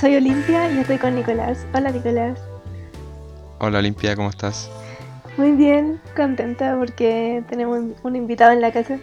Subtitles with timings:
[0.00, 1.66] Soy Olimpia y estoy con Nicolás.
[1.74, 2.38] Hola Nicolás.
[3.58, 4.70] Hola Olimpia, ¿cómo estás?
[5.36, 9.00] Muy bien, contenta porque tenemos un invitado en la casa,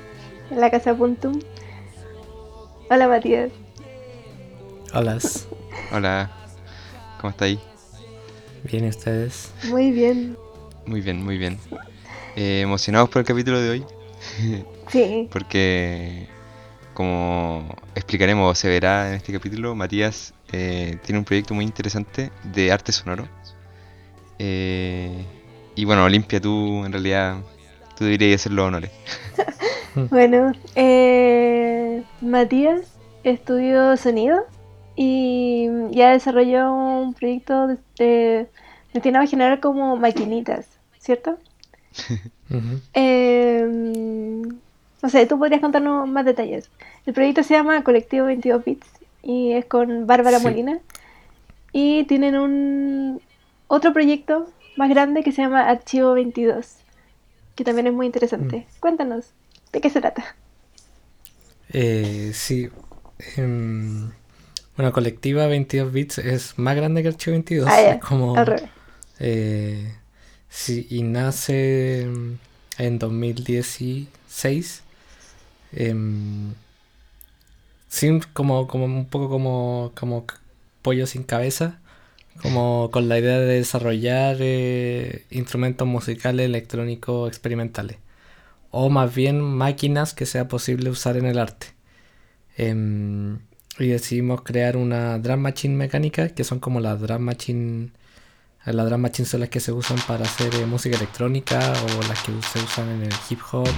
[0.50, 1.42] en la casa Puntum.
[2.90, 3.52] Hola Matías.
[4.94, 5.20] Hola.
[5.92, 6.32] Hola,
[7.20, 7.60] ¿cómo está ahí?
[8.64, 9.52] Bien, ¿y ustedes?
[9.70, 10.38] Muy bien.
[10.86, 11.60] Muy bien, muy bien.
[12.38, 13.86] Eh, ¿Emocionados por el capítulo de hoy?
[14.88, 15.28] Sí.
[15.32, 16.28] Porque,
[16.94, 22.32] como explicaremos o se verá en este capítulo, Matías eh, tiene un proyecto muy interesante
[22.44, 23.28] de arte sonoro.
[24.40, 25.26] Eh,
[25.76, 27.38] y bueno, Olimpia, tú en realidad,
[27.98, 28.92] tú deberías hacer los honores.
[30.10, 32.82] bueno, eh, Matías
[33.24, 34.46] estudió sonido
[34.96, 38.48] y ya desarrolló un proyecto de, de
[38.94, 40.68] destinado a generar como maquinitas,
[41.00, 41.38] ¿cierto?
[42.94, 44.42] Em,
[45.02, 46.70] no sé, tú podrías contarnos más detalles.
[47.06, 48.88] El proyecto se llama Colectivo 22 Bits
[49.26, 50.80] y es con Bárbara Molina.
[51.74, 53.22] Y tienen un
[53.68, 56.78] otro proyecto más grande que se llama Archivo 22,
[57.56, 58.60] que también es muy interesante.
[58.60, 58.80] Mm.
[58.80, 59.26] Cuéntanos,
[59.74, 60.24] ¿de qué se trata?
[61.74, 62.70] Eh, sí.
[63.36, 64.12] Em,
[64.78, 67.68] bueno, Colectiva 22 Bits es más grande que Archivo 22.
[67.68, 68.70] Ah, es como, al revés.
[69.20, 69.96] Eh,
[70.48, 72.08] sí, y nace
[72.78, 74.84] en 2016.
[75.74, 76.54] Em,
[77.96, 80.26] sin, como, como un poco como, como
[80.82, 81.80] pollo sin cabeza.
[82.42, 87.98] Como con la idea de desarrollar eh, instrumentos musicales electrónicos experimentales.
[88.72, 91.68] O más bien máquinas que sea posible usar en el arte.
[92.58, 93.40] Em,
[93.80, 97.92] y decidimos crear una drum machine mecánica, que son como las drum machine
[98.66, 102.22] las drum machines son las que se usan para hacer eh, música electrónica o las
[102.24, 103.70] que se usan en el hip hop,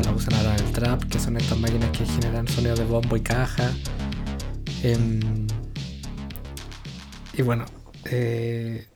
[0.00, 3.20] las usan ahora el trap, que son estas máquinas que generan sonidos de bombo y
[3.20, 3.72] caja.
[4.82, 5.46] Em,
[7.34, 7.66] y bueno,
[8.06, 8.86] eh,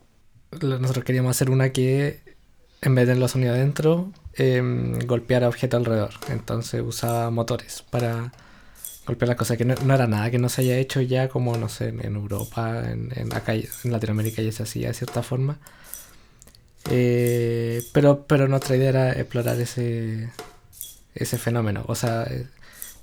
[0.59, 2.21] nosotros queríamos hacer una que
[2.81, 4.61] en vez de los sonidos adentro, eh,
[5.05, 6.13] golpeara objetos alrededor.
[6.29, 8.33] Entonces usaba motores para
[9.05, 11.69] golpear las cosas, que no, era nada que no se haya hecho ya como, no
[11.69, 15.59] sé, en Europa, en, en acá en Latinoamérica ya se hacía de cierta forma.
[16.89, 20.29] Eh, pero, pero nuestra idea era explorar ese,
[21.19, 22.27] ese fenómeno, o sea,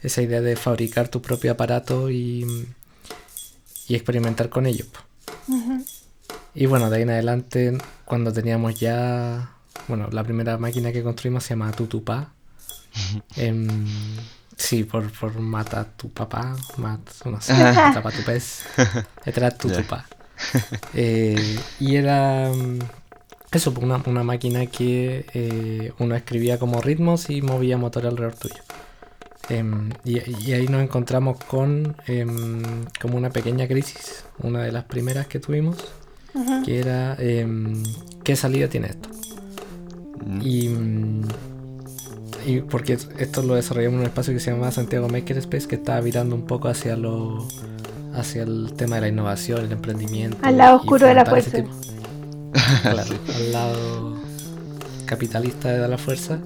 [0.02, 2.46] esa idea de fabricar tu propio aparato y,
[3.88, 4.86] y experimentar con ello.
[6.54, 9.50] Y bueno, de ahí en adelante, cuando teníamos ya,
[9.88, 12.32] bueno, la primera máquina que construimos se llama Tutupa.
[14.56, 18.62] Sí, por, por mata tu papá, mat, no sé, tapa tu pez,
[19.26, 20.06] era tu tupa.
[20.94, 22.78] Eh, y era mm,
[23.54, 28.62] eso, una, una máquina que eh, uno escribía como ritmos y movía motor alrededor tuyo.
[29.48, 32.62] Em, y, ahí nos encontramos con em,
[33.00, 35.76] como una pequeña crisis, una de las primeras que tuvimos,
[36.64, 37.82] que era em,
[38.24, 39.08] ¿qué salida tiene esto?
[40.24, 40.40] Mm.
[40.42, 40.70] Y
[42.46, 46.00] y porque esto lo desarrollamos en un espacio que se llama Santiago Makerspace, que estaba
[46.00, 47.46] virando un poco hacia lo
[48.14, 50.36] hacia el tema de la innovación, el emprendimiento.
[50.42, 51.64] Al lado oscuro de la fuerza.
[52.82, 54.14] Claro, al lado
[55.06, 56.40] capitalista de la fuerza.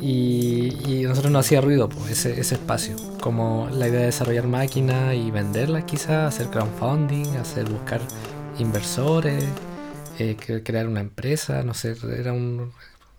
[0.00, 4.46] Y, y nosotros nos hacía ruido pues, ese, ese espacio, como la idea de desarrollar
[4.46, 8.00] máquinas y venderlas quizás, hacer crowdfunding, hacer buscar
[8.58, 9.42] inversores,
[10.18, 12.72] eh, crear una empresa, no sé, era un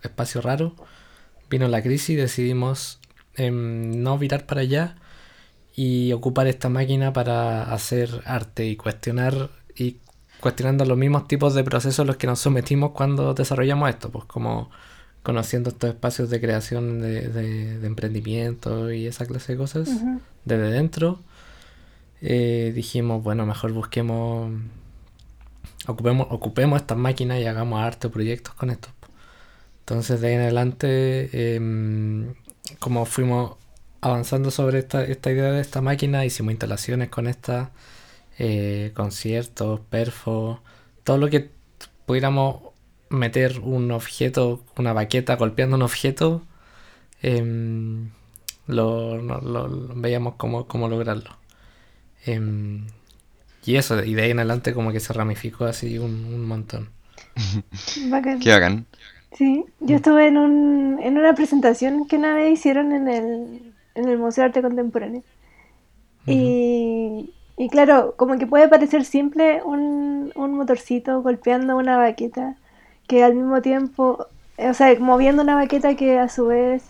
[0.03, 0.75] espacio raro.
[1.49, 2.99] Vino la crisis y decidimos
[3.35, 4.95] em, no virar para allá
[5.75, 9.97] y ocupar esta máquina para hacer arte y cuestionar y
[10.47, 14.23] cuestionando los mismos tipos de procesos a los que nos sometimos cuando desarrollamos esto, pues
[14.23, 14.71] como
[15.21, 19.89] conociendo estos espacios de creación de, emprendimiento y esa clase de cosas
[20.45, 21.19] desde dentro,
[22.21, 24.53] eh, dijimos, bueno, mejor busquemos,
[25.85, 28.87] ocupemos, ocupemos estas máquinas y hagamos arte o proyectos con esto.
[29.79, 32.35] Entonces de ahí en adelante, em,
[32.79, 33.57] como fuimos
[33.99, 37.71] avanzando sobre esta, idea de esta máquina, hicimos instalaciones con esta,
[38.39, 40.59] eh, conciertos, perfos,
[41.03, 41.49] todo lo que
[42.05, 42.61] pudiéramos
[43.09, 46.43] meter un objeto, una baqueta golpeando un objeto,
[47.21, 48.09] em,
[48.67, 49.17] lo,
[49.95, 51.31] veíamos cómo, cómo lograrlo.
[52.25, 52.87] Em,
[53.65, 56.89] y eso, y de ahí en adelante como que se ramificó así un, montón.
[58.41, 58.85] Qué bacán.
[59.33, 64.09] Sí, yo estuve en, un, en una presentación que una vez hicieron en el, en
[64.09, 65.23] el Museo de Arte Contemporáneo.
[66.25, 72.55] y, y, claro, como que puede parecer simple un, un motorcito golpeando una baqueta,
[73.07, 74.27] que al mismo tiempo,
[74.57, 76.83] o sea, moviendo una baqueta que a su vez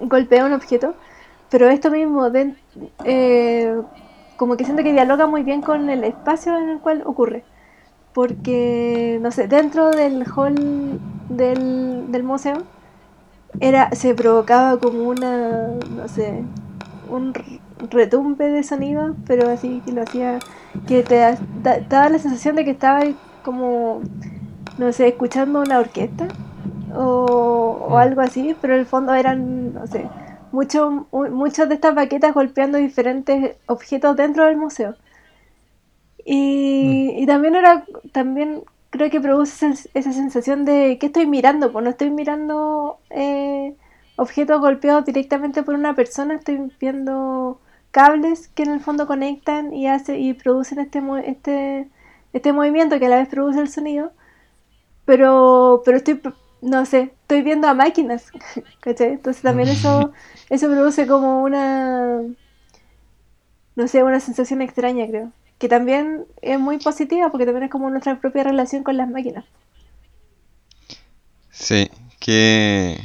[0.00, 0.94] golpea un objeto,
[1.50, 2.30] pero esto mismo,
[3.04, 3.80] eh,
[4.36, 7.44] como que siento que dialoga muy bien con el espacio en el cual ocurre.
[8.14, 12.62] Porque, no sé, dentro del hall del, del museo
[13.60, 16.42] era, se provocaba como una, no sé,
[17.12, 17.32] un
[17.90, 20.38] retumbe de sonido, pero así que lo hacía,
[20.86, 21.36] que te
[21.88, 23.02] daba la sensación de que estaba
[23.44, 24.02] como,
[24.78, 26.28] no sé, escuchando una orquesta
[26.94, 30.08] o, o algo así, pero en el fondo eran, no sé,
[30.52, 34.94] mucho, muchas de estas baquetas golpeando diferentes objetos dentro del museo.
[36.24, 37.22] Y, mm.
[37.22, 41.90] y también era, también creo que produce esa, sensación de que estoy mirando, pues no
[41.90, 43.74] estoy mirando eh,
[44.16, 47.60] objetos golpeados directamente por una persona, estoy viendo
[47.90, 51.88] cables que en el fondo conectan y hace y producen este este
[52.32, 54.12] este movimiento que a la vez produce el sonido.
[55.04, 56.20] Pero pero estoy
[56.62, 58.30] no sé estoy viendo a máquinas
[58.80, 59.14] ¿cachai?
[59.14, 60.12] entonces también eso
[60.50, 62.20] eso produce como una
[63.74, 65.32] no sé una sensación extraña creo.
[65.58, 69.44] Que también es muy positiva porque también es como nuestra propia relación con las máquinas.
[71.50, 71.90] Sí
[72.22, 72.98] que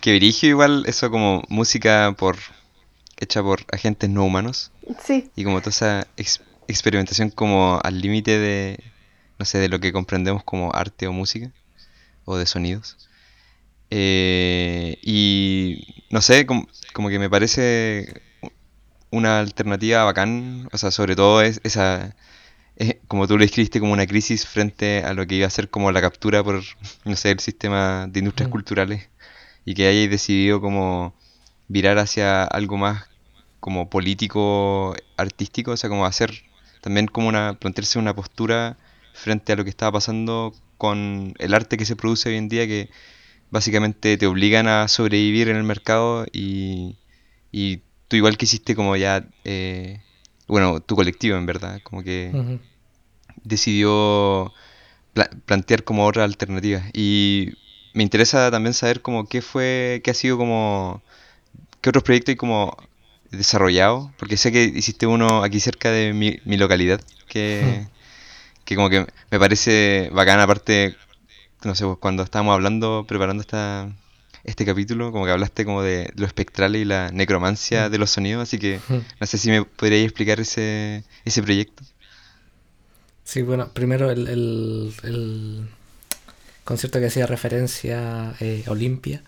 [0.00, 2.36] que dirige igual eso como música por
[3.18, 4.72] hecha por agentes no humanos.
[5.04, 5.30] Sí.
[5.36, 6.06] Y como toda esa
[6.66, 8.82] experimentación como al límite de,
[9.38, 11.52] no sé, de lo que comprendemos como arte o música,
[12.24, 12.96] o de sonidos.
[13.90, 16.66] Eh, y no sé, como,
[17.08, 18.22] que me parece
[19.10, 22.14] una alternativa bacán, o sea, sobre todo es esa,
[23.08, 25.92] como tú lo escribiste, como una crisis frente a lo que iba a ser como
[25.92, 26.62] la captura por,
[27.04, 28.52] no sé, el sistema de industrias mm.
[28.52, 29.08] culturales
[29.64, 31.14] y que hayáis decidido como
[31.68, 33.08] virar hacia algo más
[33.60, 36.32] como político artístico, o sea, como hacer
[36.80, 38.76] también como una plantearse una postura
[39.12, 42.66] frente a lo que estaba pasando con el arte que se produce hoy en día
[42.66, 42.88] que
[43.50, 46.96] básicamente te obligan a sobrevivir en el mercado y,
[47.52, 50.00] y tú igual que hiciste como ya eh,
[50.46, 52.58] bueno tu colectivo en verdad como que
[53.42, 54.54] decidió
[55.44, 57.52] plantear como otra alternativa y
[57.94, 61.02] me interesa también saber como qué fue qué ha sido como
[61.80, 62.76] qué otros proyectos hay como
[63.30, 64.12] desarrollado?
[64.18, 67.86] Porque sé que hiciste uno aquí cerca de mi, localidad, que,
[68.64, 70.96] que como que me parece bacán, aparte,
[71.64, 73.90] no sé, pues, cuando estábamos hablando, preparando esta,
[74.44, 78.42] este capítulo, como que hablaste como de lo espectral y la necromancia de los sonidos,
[78.42, 78.80] así que
[79.20, 81.84] no sé si me podríais explicar ese, ese proyecto.
[83.24, 85.68] Sí, bueno, primero el, el,
[86.70, 89.24] concierto que hacía referencia eh, Olimpia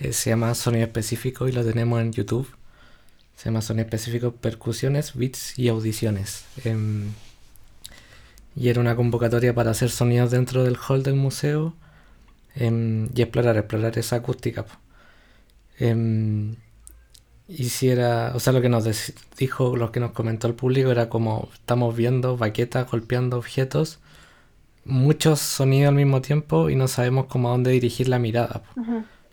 [0.00, 2.48] eh, se llama Sonido Específico y lo tenemos en YouTube.
[3.36, 6.46] Se llama Sonido Específico Percusiones, Beats y Audiciones.
[6.64, 7.12] Em,
[8.56, 11.74] y era una convocatoria para hacer sonidos dentro del hall del museo
[12.54, 14.64] em, y explorar, explorar esa acústica.
[15.78, 16.54] Eh,
[17.48, 18.84] y si era, o sea, lo que nos
[19.36, 23.98] dijo, lo que nos comentó el público era como estamos viendo baquetas golpeando objetos,
[24.88, 28.62] muchos sonidos al mismo tiempo y no sabemos cómo a dónde dirigir la mirada.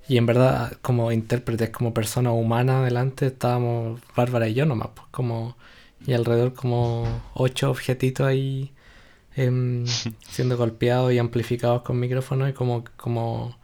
[0.08, 5.08] Y en verdad, como intérpretes, como persona humana adelante, estábamos Bárbara y yo nomás, pues
[5.12, 5.58] como,
[6.06, 8.72] y alrededor como ocho objetitos ahí
[9.36, 9.86] em,
[10.30, 13.58] siendo golpeados y amplificados con micrófonos y como, como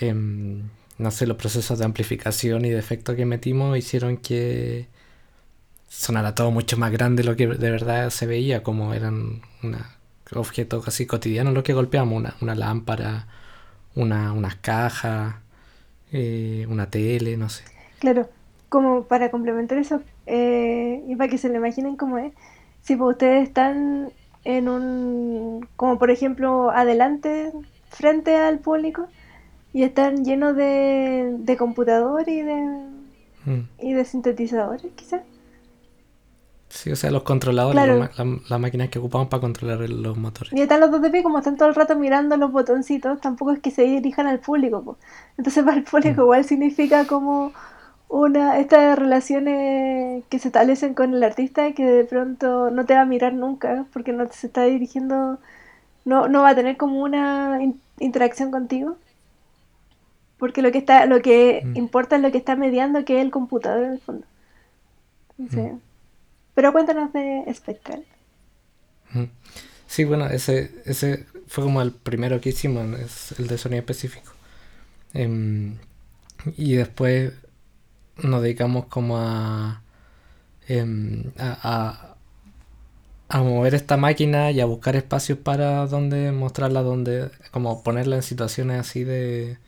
[0.00, 4.88] em, no sé, los procesos de amplificación y de efecto que metimos hicieron que
[5.88, 9.76] sonara todo mucho más grande de lo que de verdad se veía, como eran un
[10.36, 13.26] objetos casi cotidianos lo que golpeamos, una, una lámpara
[13.94, 15.34] una, unas cajas,
[16.12, 17.64] eh, una tele, no sé.
[17.98, 18.28] Claro,
[18.68, 22.32] como para complementar eso, eh, y para que se lo imaginen cómo es,
[22.82, 24.10] si pues ustedes están
[24.44, 27.52] en un, como por ejemplo, adelante,
[27.88, 29.08] frente al público,
[29.72, 32.62] y están llenos de, de computador y de,
[33.46, 33.68] mm.
[33.80, 35.22] y de sintetizadores, quizás.
[36.72, 38.16] Sí, o sea, los controladores,
[38.48, 40.54] las máquinas que ocupamos para controlar los motores.
[40.54, 43.52] Y están los dos de pie, como están todo el rato mirando los botoncitos, tampoco
[43.52, 44.96] es que se dirijan al público.
[45.36, 46.24] Entonces, para el público, mm.
[46.24, 47.52] igual significa como
[48.08, 53.02] una estas relaciones que se establecen con el artista que de pronto no te va
[53.02, 55.38] a mirar nunca porque no se está dirigiendo,
[56.06, 57.60] no, no va a tener como una
[57.98, 58.96] interacción contigo.
[60.38, 61.76] Porque lo que está, lo que mm.
[61.76, 64.24] importa es lo que está mediando, que es el computador en el fondo.
[65.38, 65.91] Entonces, mm.
[66.54, 68.04] Pero cuéntanos de Spectral.
[69.86, 74.32] Sí, bueno, ese, ese fue como el primero que hicimos, es el de sonido específico.
[75.14, 75.76] Em,
[76.56, 77.32] y después
[78.22, 79.18] nos dedicamos como
[80.68, 82.16] em, a,
[83.28, 88.22] a, mover esta máquina y a buscar espacios para donde mostrarla, donde como ponerla en
[88.22, 89.58] situaciones así de...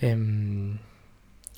[0.00, 0.78] Em,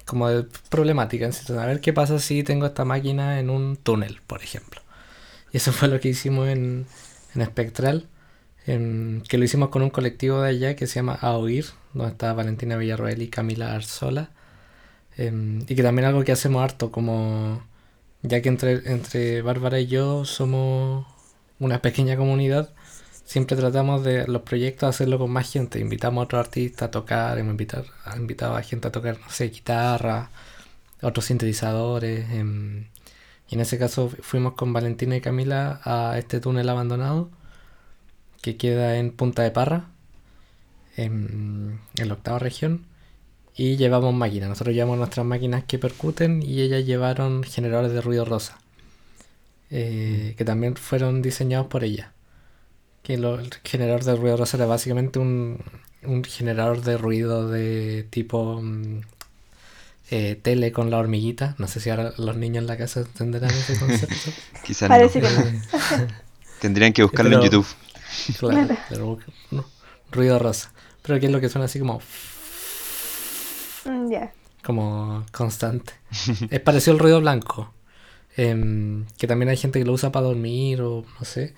[0.04, 1.28] como de problemática.
[1.28, 4.80] A ver qué pasa si tengo esta máquina en un túnel, por ejemplo.
[5.52, 6.87] Y eso fue lo que hicimos en,
[7.35, 8.07] en Spectral,
[8.64, 12.33] que lo hicimos con un colectivo de allá que se llama A Oír, donde está
[12.33, 14.30] Valentina Villarroel y Camila Arzola.
[15.16, 17.62] Em, y que también algo que hacemos harto, como
[18.23, 21.07] ya que entre, entre Bárbara y yo somos
[21.59, 22.73] una pequeña comunidad,
[23.31, 25.79] siempre tratamos de los proyectos hacerlo con más gente.
[25.79, 27.85] Invitamos a otros artistas a tocar, hemos invitado,
[28.17, 30.31] invitado a gente a tocar, no sé, guitarra,
[31.01, 32.29] otros sintetizadores.
[32.31, 32.87] Em,
[33.49, 37.31] y en ese caso fuimos con Valentina y Camila a este túnel abandonado
[38.43, 39.91] que queda en Punta de Parra,
[40.97, 42.87] en, la octava región.
[43.57, 44.49] Y llevamos máquinas.
[44.49, 48.59] Nosotros llevamos nuestras máquinas que percuten y ellas llevaron generadores de ruido rosa.
[49.71, 52.13] Eh, que también fueron diseñados por ella.
[53.02, 55.62] Que el generador de ruido rosa era básicamente un,
[56.02, 59.00] un generador de ruido de tipo mm,
[60.11, 61.54] eh, tele con la hormiguita.
[61.59, 64.30] No sé si ahora los niños en la casa entenderán ese concepto.
[64.64, 66.09] Quizás Parece que no.
[66.61, 67.66] Tendrían que buscarlo en YouTube.
[68.38, 69.19] Claro, pero,
[70.11, 70.73] ruido rosa.
[71.02, 72.00] Pero que es lo que suena así como.
[73.85, 74.12] Mm,
[74.62, 75.95] como constante.
[76.50, 77.73] es parecido al ruido blanco.
[78.37, 81.54] Em, que también hay gente que lo usa para dormir o no sé.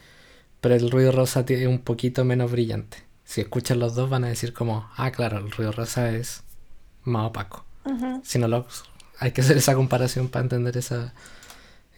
[0.63, 2.99] Pero el ruido rosa tiene un poquito menos brillante.
[3.25, 6.45] Si escuchan los dos van a decir como, ah, claro, el ruido rosa es
[7.03, 7.67] más opaco.
[8.23, 8.67] Si no lo...
[9.19, 11.15] Hay que hacer esa comparación para entender esa,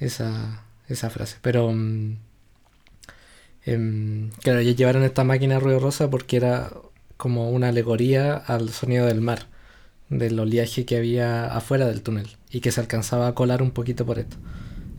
[0.01, 1.37] esa, esa frase.
[1.43, 1.71] Pero...
[3.67, 6.71] Em, claro, ellos llevaron esta máquina ruido rosa porque era
[7.19, 9.47] como una alegoría al sonido del mar,
[10.09, 14.07] del oleaje que había afuera del túnel y que se alcanzaba a colar un poquito
[14.07, 14.37] por esto.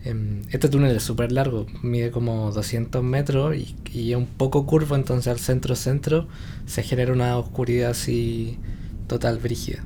[0.06, 4.94] Em, este túnel es súper largo, mide como 200 metros y, es un poco curvo,
[4.94, 6.28] entonces al centro-centro
[6.64, 8.56] se genera una oscuridad así
[9.08, 9.82] total brígida.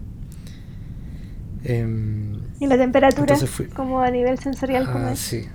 [1.64, 3.34] Em, ¿Y la temperatura?
[3.74, 5.46] Como a nivel sensorial, ah, Sí,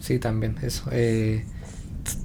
[0.00, 0.84] sí, también, eso.
[0.92, 1.46] Eh,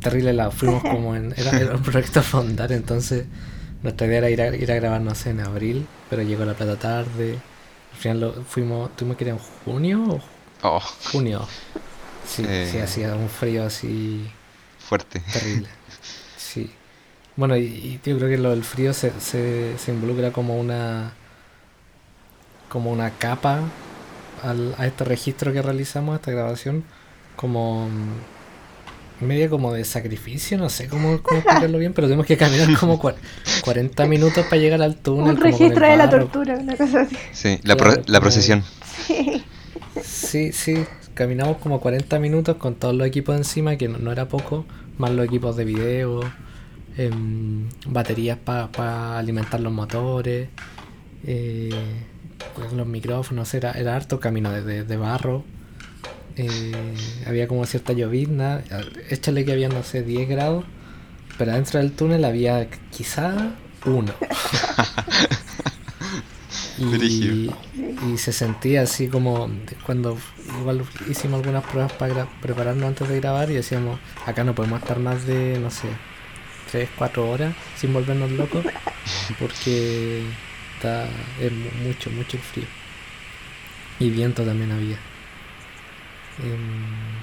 [0.01, 1.33] terrible lado, fuimos como en.
[1.38, 3.25] Era, un proyecto a fondar, entonces
[3.83, 6.55] nuestra idea era ir a, ir a grabar, no sé, en abril, pero llegó la
[6.55, 7.38] plata tarde.
[7.93, 10.21] Al final lo, fuimos, tuvimos que ir en junio o
[10.62, 10.82] Oh.
[11.12, 11.48] Junio.
[12.28, 12.82] Sí, sí, eh.
[12.84, 14.30] hacía un frío así.
[14.80, 15.22] Fuerte.
[15.32, 15.68] Terrible.
[16.38, 16.72] Sí.
[17.36, 21.13] Bueno, y, yo creo que lo del frío se, se, involucra como una.
[22.70, 23.60] como una capa
[24.44, 26.84] al, a este registro que realizamos, a esta grabación,
[27.36, 27.88] como.
[29.22, 33.00] medio como de sacrificio, no sé cómo, cómo explicarlo bien, pero tenemos que caminar como
[33.00, 35.36] 40 minutos para llegar al túnel.
[35.36, 37.16] Un registro de la tortura, una cosa así.
[37.32, 37.75] Sí, la,
[38.08, 38.63] la procesión.
[39.06, 39.46] Sí.
[40.03, 44.65] Sí, sí, caminamos como 40 minutos con todos los equipos encima, que no, era poco,
[44.98, 46.22] más los equipos de video,
[46.98, 50.50] em, baterías para alimentar los motores,
[51.25, 51.70] eh,
[52.75, 55.44] los micrófonos, era, era harto camino de, de barro.
[56.38, 56.96] Eh,
[57.27, 58.63] había como cierta llovizna,
[59.10, 60.63] échale que había, no sé, 10 grados,
[61.38, 64.13] pero dentro del túnel había quizá uno.
[66.79, 69.50] Y, se sentía así como
[69.86, 70.17] cuando
[70.59, 75.00] igual hicimos algunas pruebas para prepararnos antes de grabar y decíamos, acá no podemos estar
[75.00, 75.88] más de, no sé,
[76.71, 78.63] 3, 4 horas sin volvernos locos
[79.39, 80.24] porque
[80.75, 81.07] está
[81.41, 81.51] es
[81.86, 82.67] mucho, mucho frío.
[84.00, 84.98] Y viento también había.
[86.41, 87.19] Em,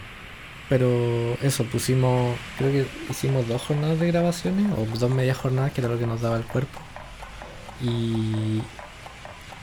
[0.68, 5.80] pero eso, pusimos, creo que hicimos dos jornadas de grabaciones o dos medias jornadas que
[5.80, 6.80] era lo que nos daba el cuerpo.
[7.80, 8.60] Y,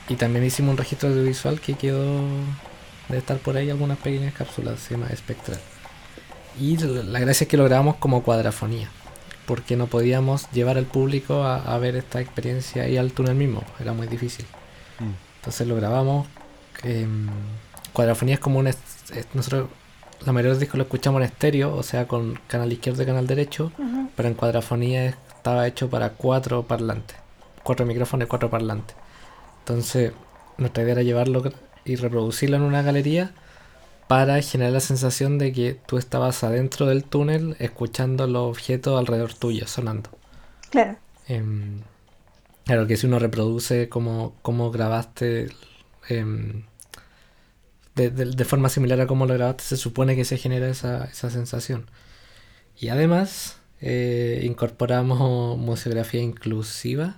[0.10, 2.22] y también hicimos un registro audiovisual que quedó
[3.10, 5.60] de estar por ahí algunas pequeñas cápsulas, se llama Espectral.
[6.60, 8.90] Y la gracia es que lo grabamos como cuadrafonía,
[9.46, 13.94] porque no podíamos llevar al público a, ver esta experiencia y al túnel mismo, era
[13.94, 14.46] muy difícil.
[15.00, 15.14] Mm.
[15.38, 16.28] Entonces lo grabamos.
[16.84, 17.30] Em,
[17.92, 18.72] cuadrafonía es como un.
[19.34, 19.70] nosotros
[20.26, 23.06] la mayoría de los discos lo escuchamos en estéreo, o sea, con canal izquierdo y
[23.06, 23.72] canal derecho,
[24.16, 27.18] pero en cuadrafonía estaba hecho para cuatro parlantes,
[27.64, 28.96] cuatro micrófonos y cuatro parlantes.
[29.64, 30.12] Entonces,
[30.58, 31.42] nuestra idea era llevarlo
[31.86, 33.34] y reproducirlo en una galería
[34.10, 39.34] para generar la sensación de que tú estabas adentro del túnel escuchando los objetos alrededor
[39.34, 40.10] tuyo sonando.
[40.70, 40.98] Claro.
[41.30, 41.80] Em,
[42.66, 45.48] claro que si uno reproduce como, como grabaste
[46.10, 46.64] em,
[47.96, 51.86] de, forma similar a como lo grabaste, se supone que se genera esa, esa sensación.
[52.78, 57.16] Y además eh, incorporamos museografía inclusiva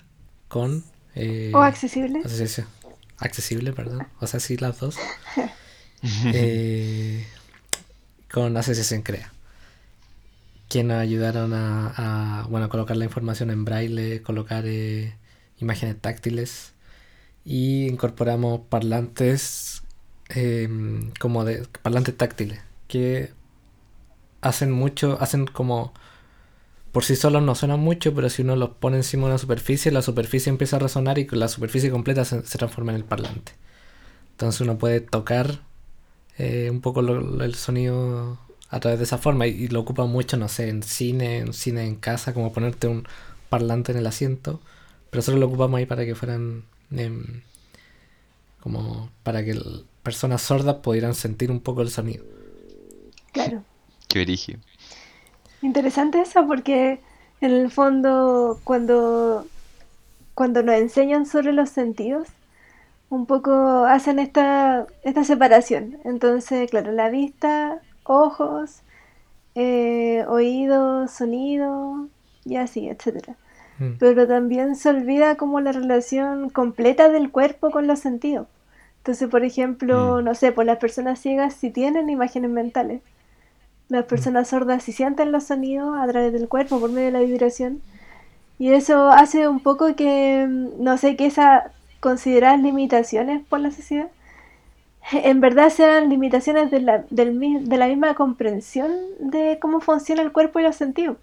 [0.47, 0.83] con
[1.15, 2.21] eh, ¿O accesible?
[3.19, 4.07] Accesible, perdón.
[4.19, 4.97] O sea, sí, las dos.
[6.33, 7.25] eh,
[8.31, 9.31] con Asociación Crea.
[10.69, 15.15] Que nos ayudaron a, bueno, colocar la información en braille, colocar eh,
[15.59, 16.73] imágenes táctiles
[17.45, 19.83] y incorporamos parlantes
[20.29, 23.31] em, como de parlantes táctiles que
[24.41, 25.93] hacen mucho, hacen como
[26.95, 29.91] por sí solos no suenan mucho, pero si uno los pone encima de una superficie,
[29.91, 33.51] la superficie empieza a resonar y la superficie completa se, transforma en el parlante.
[34.31, 35.59] Entonces uno puede tocar
[36.37, 40.47] eh, un poco el sonido a través de esa forma y, lo ocupa mucho, no
[40.47, 43.05] sé, en cine, en cine en casa, como ponerte un
[43.49, 44.61] parlante en el asiento,
[45.09, 47.41] pero solo lo ocupamos ahí para que fueran em,
[48.61, 49.61] como para que
[50.01, 52.23] personas sordas pudieran sentir un poco el sonido.
[53.33, 53.65] Claro.
[54.07, 54.61] Qué origen.
[55.65, 56.99] Interesante eso porque
[57.41, 59.47] en el fondo cuando,
[60.35, 62.27] cuando nos enseñan sobre los sentidos,
[63.09, 65.97] un poco hacen esta, esta separación.
[66.03, 68.81] Entonces, claro, la vista, ojos,
[69.55, 72.09] eh, oídos, sonido
[72.45, 73.35] y así, etcétera.
[73.79, 73.93] Mm.
[73.97, 78.45] Pero también se olvida como la relación completa del cuerpo con los sentidos.
[78.97, 80.25] Entonces, por ejemplo, mm.
[80.25, 83.01] no sé, por las personas ciegas sí tienen imágenes mentales
[83.89, 87.19] las personas sordas si sienten los sonidos a través del cuerpo por medio de la
[87.19, 87.81] vibración.
[88.57, 90.47] Y eso hace un poco que,
[90.79, 91.63] no sé, que esas
[91.99, 94.09] consideradas limitaciones por la sociedad,
[95.11, 100.59] en verdad sean limitaciones de la, de la misma comprensión de cómo funciona el cuerpo
[100.59, 101.17] y los sentidos.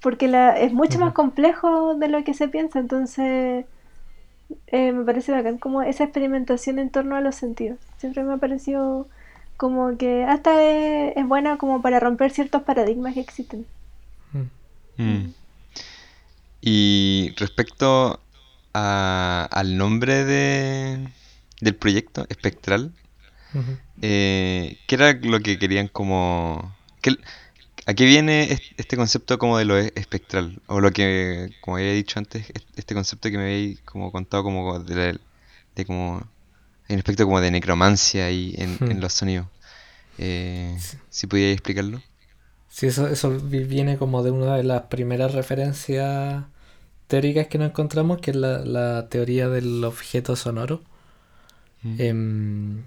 [0.00, 3.64] Porque la, es mucho más complejo de lo que se piensa, entonces
[4.66, 7.78] eh, me parece bacán como esa experimentación en torno a los sentidos.
[7.98, 9.08] Siempre me ha parecido
[9.56, 13.66] como que hasta es, buena como para romper ciertos paradigmas que existen.
[14.32, 15.02] Mm.
[15.02, 15.34] Mm.
[16.60, 18.20] Y respecto
[18.72, 21.08] al nombre de,
[21.60, 22.92] del proyecto, Espectral,
[24.02, 26.74] eh, ¿qué era lo que querían como...
[27.86, 30.62] ¿A qué viene este concepto como de lo espectral?
[30.66, 34.78] O lo que, como había dicho antes, este concepto que me habéis como contado como
[34.78, 35.18] de,
[35.76, 36.26] de como
[36.88, 39.00] hay un aspecto como de necromancia ahí en, hmm.
[39.00, 39.46] los sonidos.
[40.18, 40.78] Eh,
[41.10, 42.02] si podíais explicarlo.
[42.68, 46.44] Sí, eso, eso viene como de una de las primeras referencias
[47.06, 50.82] teóricas que nos encontramos, que es la, teoría del objeto sonoro.
[51.82, 52.00] Mm.
[52.00, 52.84] Em,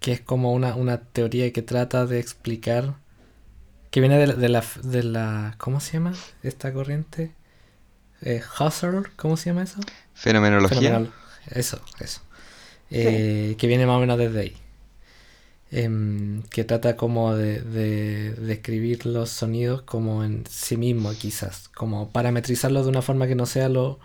[0.00, 2.94] que es como una, teoría que trata de explicar.
[3.90, 5.54] que viene de, la, de la.
[5.58, 7.34] ¿Cómo se llama esta corriente?
[8.22, 9.80] Eh, Husserl, ¿cómo se llama eso?
[10.14, 11.06] Fenomenología.
[11.50, 12.22] eso, eso.
[12.90, 14.56] Eh, que viene más o menos desde ahí.
[15.72, 17.60] Em, que trata como de,
[18.32, 23.46] describir los sonidos como en sí mismo quizás, como parametrizarlos de una forma que no
[23.46, 24.00] sea lo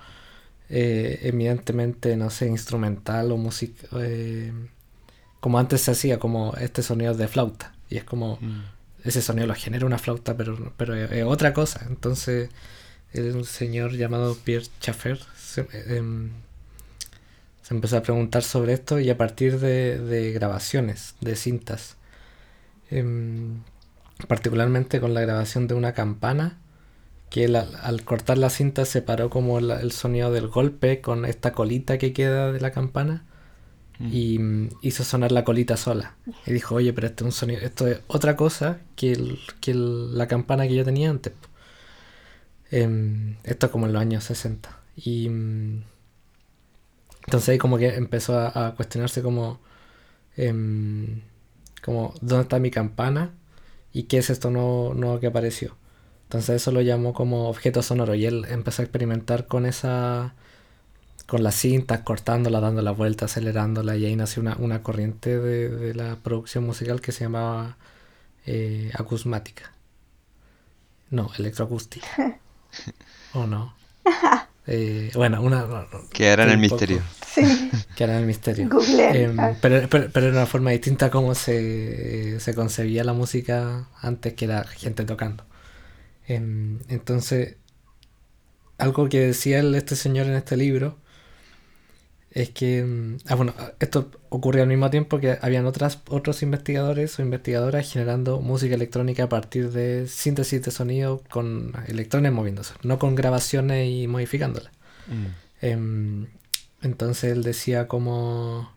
[0.69, 4.51] eh, evidentemente, no sé, instrumental o música, eh,
[5.39, 8.63] como antes se hacía, como este sonido de flauta, y es como, mm.
[9.03, 12.49] ese sonido lo genera una flauta, pero, pero es, otra cosa, entonces
[13.13, 15.19] un señor llamado Pierre Schaffer
[15.87, 16.31] em,
[17.65, 21.97] se empezó a preguntar sobre esto y a partir de, grabaciones, de cintas,
[22.91, 23.63] em,
[24.27, 26.59] particularmente con la grabación de una campana,
[27.31, 32.13] que al, cortar la cinta separó como el sonido del golpe con esta colita que
[32.13, 33.25] queda de la campana
[33.97, 34.09] mm.
[34.13, 36.17] y mm, hizo sonar la colita sola.
[36.45, 39.17] Y dijo, oye, pero esto es un sonido, esto es otra cosa que,
[39.73, 41.33] la campana que yo tenía antes.
[42.69, 44.69] Em, esto como en los años 60.
[44.97, 45.81] Y mm,
[47.25, 49.59] entonces ahí como que empezó a, cuestionarse como,
[51.83, 53.31] como, ¿dónde está mi campana?
[53.93, 55.75] ¿Y qué es esto nuevo, que apareció?
[56.23, 60.35] Entonces eso lo llamó como objeto sonoro y él empezó a experimentar con esa,
[61.27, 66.17] con las cintas, cortándola, dando la vuelta, acelerándola y ahí nació una, corriente de, la
[66.17, 67.77] producción musical que se llamaba
[68.45, 69.71] eh, acusmática.
[71.09, 72.07] No, electroacústica.
[73.33, 73.75] ¿O no?
[74.67, 75.87] Eh, bueno, una...
[76.11, 77.01] Que era en el misterio.
[77.27, 77.69] Sí.
[77.95, 78.69] Que era en el misterio.
[79.37, 79.53] Ah.
[79.61, 84.63] pero, pero, era una forma distinta como se, se, concebía la música antes que era
[84.63, 85.43] gente tocando.
[86.27, 87.57] Em, entonces,
[88.77, 90.97] algo que decía este señor en este libro
[92.35, 97.17] es que, mm, ah, bueno, esto ocurrió al mismo tiempo que habían otras, otros investigadores
[97.17, 102.99] o investigadoras generando música electrónica a partir de síntesis de sonido con electrones moviéndose, no
[102.99, 104.71] con grabaciones y modificándolas.
[105.07, 105.25] Mm.
[105.61, 106.27] Em,
[106.81, 108.69] entonces él decía como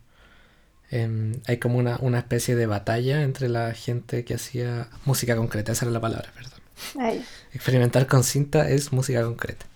[0.90, 5.73] em, hay como una, una, especie de batalla entre la gente que hacía música concreta,
[5.73, 7.25] esa era la palabra, perdón.
[7.53, 9.66] Experimentar con cinta es música concreta.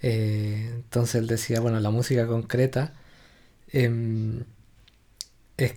[0.00, 2.94] Eh, entonces él decía, bueno, la música concreta
[3.72, 4.44] Em,
[5.56, 5.74] es,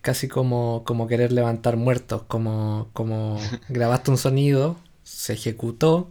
[0.00, 6.10] casi como, como querer levantar muertos, como, como grabaste un sonido, se ejecutó,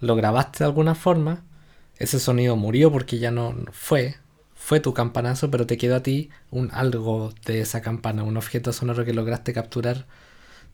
[0.00, 1.44] lo grabaste de alguna forma,
[1.98, 4.16] ese sonido murió porque ya no fue,
[4.54, 8.72] fue tu campanazo, pero te quedó a ti un algo de esa campana, un objeto
[8.72, 10.06] sonoro que lograste capturar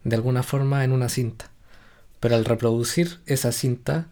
[0.05, 1.51] de alguna forma en una cinta.
[2.21, 4.09] Pero al reproducir esa cinta,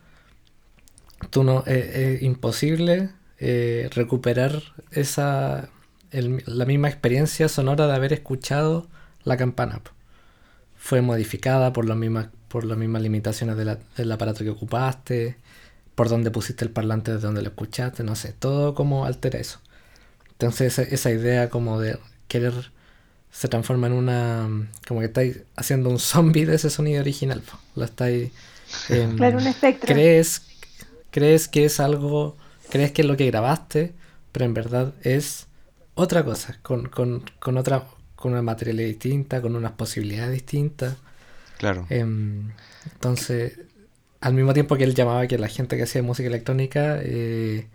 [1.31, 5.68] tú no es imposible eh, recuperar esa
[6.12, 8.87] la misma experiencia sonora de haber escuchado
[9.25, 9.81] la campana.
[10.77, 15.37] Fue modificada por las mismas por las mismas limitaciones del aparato que ocupaste,
[15.94, 19.59] por donde pusiste el parlante desde donde lo escuchaste, no sé, todo como altera eso.
[20.31, 22.70] Entonces esa, idea como de querer
[23.33, 24.49] se transforma en una
[24.87, 27.42] como que estáis haciendo un zombie de ese sonido original,
[27.75, 28.33] lo estáis
[29.16, 29.92] claro, un espectro.
[29.92, 30.42] crees
[31.11, 32.37] crees que es algo
[32.71, 33.95] crees que es lo que grabaste,
[34.33, 35.47] pero en verdad es
[35.95, 40.97] otra cosa, con, con, con otra, con una materialidad distinta, con unas posibilidades distintas.
[41.59, 41.87] Claro.
[41.89, 42.51] Em,
[42.93, 43.59] entonces,
[44.21, 47.67] al mismo tiempo que él llamaba que la gente que hacía música electrónica eh,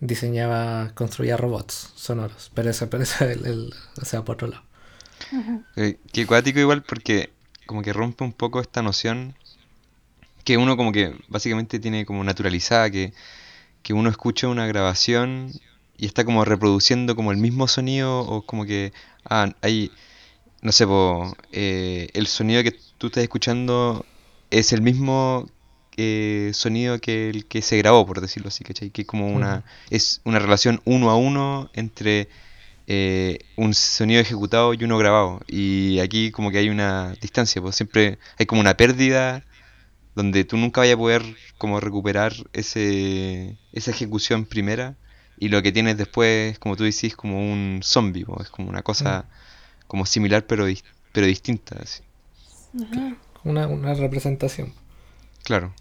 [0.00, 4.62] diseñaba, construía robots sonoros, pero eso, pero eso el, o sea, por otro lado.
[5.76, 7.30] Eh, que cuático igual porque
[7.66, 9.34] como que rompe un poco esta noción
[10.44, 13.12] que uno como que básicamente tiene como naturalizada que
[13.88, 15.50] que uno escucha una grabación
[15.96, 18.92] y está como reproduciendo como el mismo sonido o como que,
[19.24, 19.90] ah, hay,
[20.60, 20.84] no sé,
[21.52, 24.04] eh, el sonido que tú estás escuchando
[24.50, 25.48] es el mismo
[25.96, 28.90] eh, sonido que el que se grabó, por decirlo así, ¿cachai?
[28.90, 32.28] Que como una, es una relación uno a uno entre
[32.88, 35.40] eh, un sonido ejecutado y uno grabado.
[35.48, 39.44] Y aquí como que hay una distancia, pues siempre hay como una pérdida
[40.18, 41.22] donde tú nunca vayas a poder
[41.58, 44.96] como recuperar ese, esa ejecución primera
[45.38, 49.26] y lo que tienes después, como tú decís, como un zombie, es como una cosa
[49.28, 49.86] mm.
[49.86, 50.66] como similar pero,
[51.12, 51.76] pero distinta.
[53.44, 54.72] Una, una representación.
[55.44, 55.72] Claro,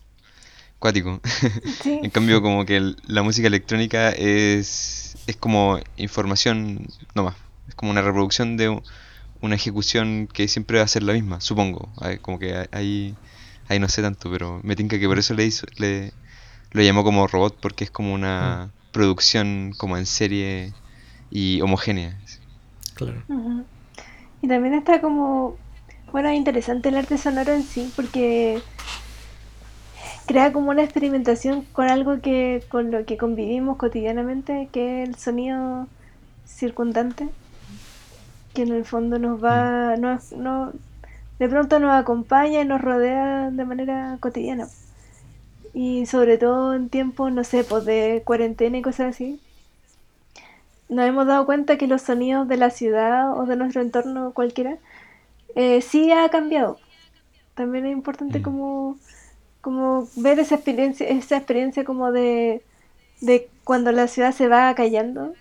[0.77, 1.19] cuático.
[1.85, 7.35] en cambio, como que la música electrónica es, es como información nomás,
[7.67, 8.79] es como una reproducción de
[9.41, 11.91] una ejecución que siempre va a ser la misma, supongo.
[12.21, 13.15] Como que hay
[13.69, 16.13] Ahí no sé tanto, pero me tinca que por eso le hizo, le
[16.71, 18.91] lo llamó como robot porque es como una mm.
[18.91, 20.73] producción como en serie
[21.31, 22.17] y homogénea.
[22.93, 23.21] Claro.
[24.41, 25.57] Y también está como,
[26.11, 28.61] bueno, interesante el arte sonoro en sí porque
[30.25, 35.15] crea como una experimentación con algo que con lo que convivimos cotidianamente, que es el
[35.15, 35.87] sonido
[36.45, 37.29] circundante,
[38.53, 40.01] que en el fondo nos va, mm.
[40.01, 40.73] no, no,
[41.39, 44.67] de pronto nos acompaña y nos rodea de manera cotidiana.
[45.73, 49.39] Y sobre todo en tiempos, no sé, pues de cuarentena y cosas así,
[50.89, 54.77] nos hemos dado cuenta que los sonidos de la ciudad o de nuestro entorno cualquiera
[55.55, 56.79] eh, sí ha cambiado.
[57.55, 58.41] También es importante mm.
[58.43, 58.97] como,
[59.61, 62.63] como ver esa experiencia, esa experiencia como de,
[63.21, 65.33] de cuando la ciudad se va callando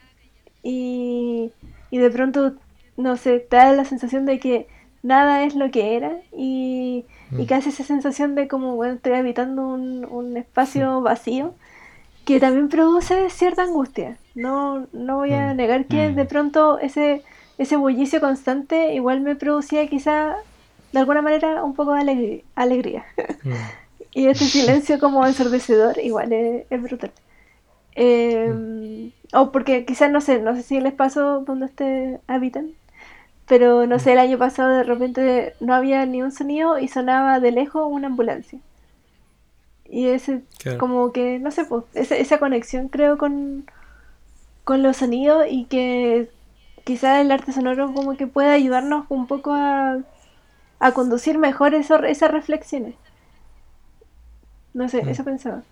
[0.63, 1.53] y,
[1.91, 2.55] y de pronto,
[2.97, 4.67] no sé, te da la sensación de que
[5.03, 7.47] nada es lo que era y, y mm.
[7.47, 11.05] casi esa sensación de como, bueno, estoy habitando un, espacio mm.
[11.05, 11.55] vacío
[12.25, 14.19] que también produce cierta angustia.
[14.35, 15.57] No, no voy a mm.
[15.57, 17.23] negar que de pronto ese,
[17.59, 20.37] ese bullicio constante igual me producía quizá
[20.93, 23.05] de alguna manera un poco de alegría.
[24.13, 27.13] y ese silencio como ensordecedor igual es, brutal.
[27.95, 32.73] Eh, o porque quizás no sé, no sé si les pasó donde ustedes habitan,
[33.47, 37.41] pero no sé, el año pasado de repente no había ni un sonido y sonaba
[37.41, 38.59] de lejos una ambulancia.
[39.89, 40.43] Y ese,
[40.79, 43.67] como que, no sé, pues, esa, esa conexión creo con,
[44.65, 46.29] con los sonidos y que
[46.85, 49.99] quizás el arte sonoro como que pueda ayudarnos un poco a,
[50.81, 52.95] a conducir mejor eso, esas reflexiones.
[54.75, 55.09] No sé, mm.
[55.09, 55.63] eso pensaba.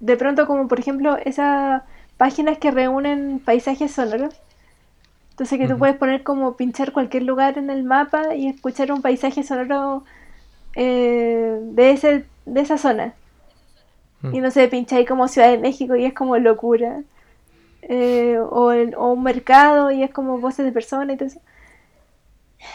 [0.00, 1.82] De pronto como por ejemplo esas
[2.16, 4.34] páginas que reúnen paisajes sonoros
[5.34, 9.02] entonces que tú puedes poner como pinchar cualquier lugar en el mapa y escuchar un
[9.02, 10.04] paisaje sonoro
[10.76, 13.14] eh, de, ese, de esa zona.
[14.32, 17.02] Y no sé, ahí como Ciudad de México y es como locura.
[17.82, 21.40] Eh, o, o, un mercado y es como voces de personas y todo eso.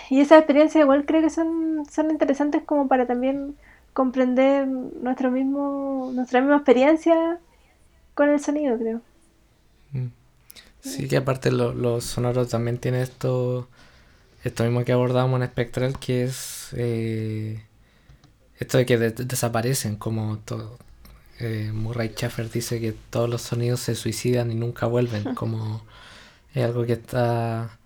[0.09, 3.55] Y esas experiencias igual creo que son, son interesantes como para también
[3.93, 7.39] comprender nuestro mismo, nuestra misma experiencia
[8.15, 9.01] con el sonido, creo.
[10.81, 13.67] Sí, que aparte los sonoros también tienen esto,
[14.43, 17.63] esto mismo que abordábamos en Espectral, que es eh,
[18.59, 20.79] esto de que desaparecen, como todo.
[21.39, 25.83] Eh, Murray Schaffer dice que todos los sonidos se suicidan y nunca vuelven, como
[26.53, 27.77] es algo que está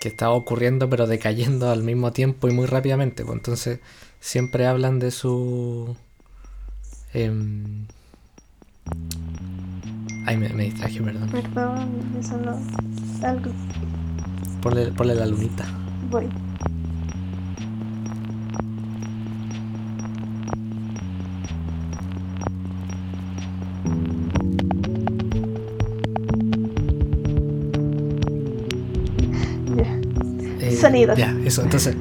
[0.00, 3.24] que está ocurriendo pero decayendo al mismo tiempo y muy rápidamente.
[3.24, 3.80] Pues entonces
[4.20, 5.96] siempre hablan de su
[7.12, 7.86] em,
[10.28, 11.30] Ay, me, me distraje, perdón.
[11.30, 11.88] Perdón,
[12.20, 12.60] eso no.
[13.26, 13.50] Algo.
[14.60, 15.64] Ponle, ponle la lunita.
[16.10, 16.28] Voy.
[29.78, 29.98] Ya.
[30.60, 31.16] Eh, Sonidos.
[31.16, 31.96] Ya, eso, entonces.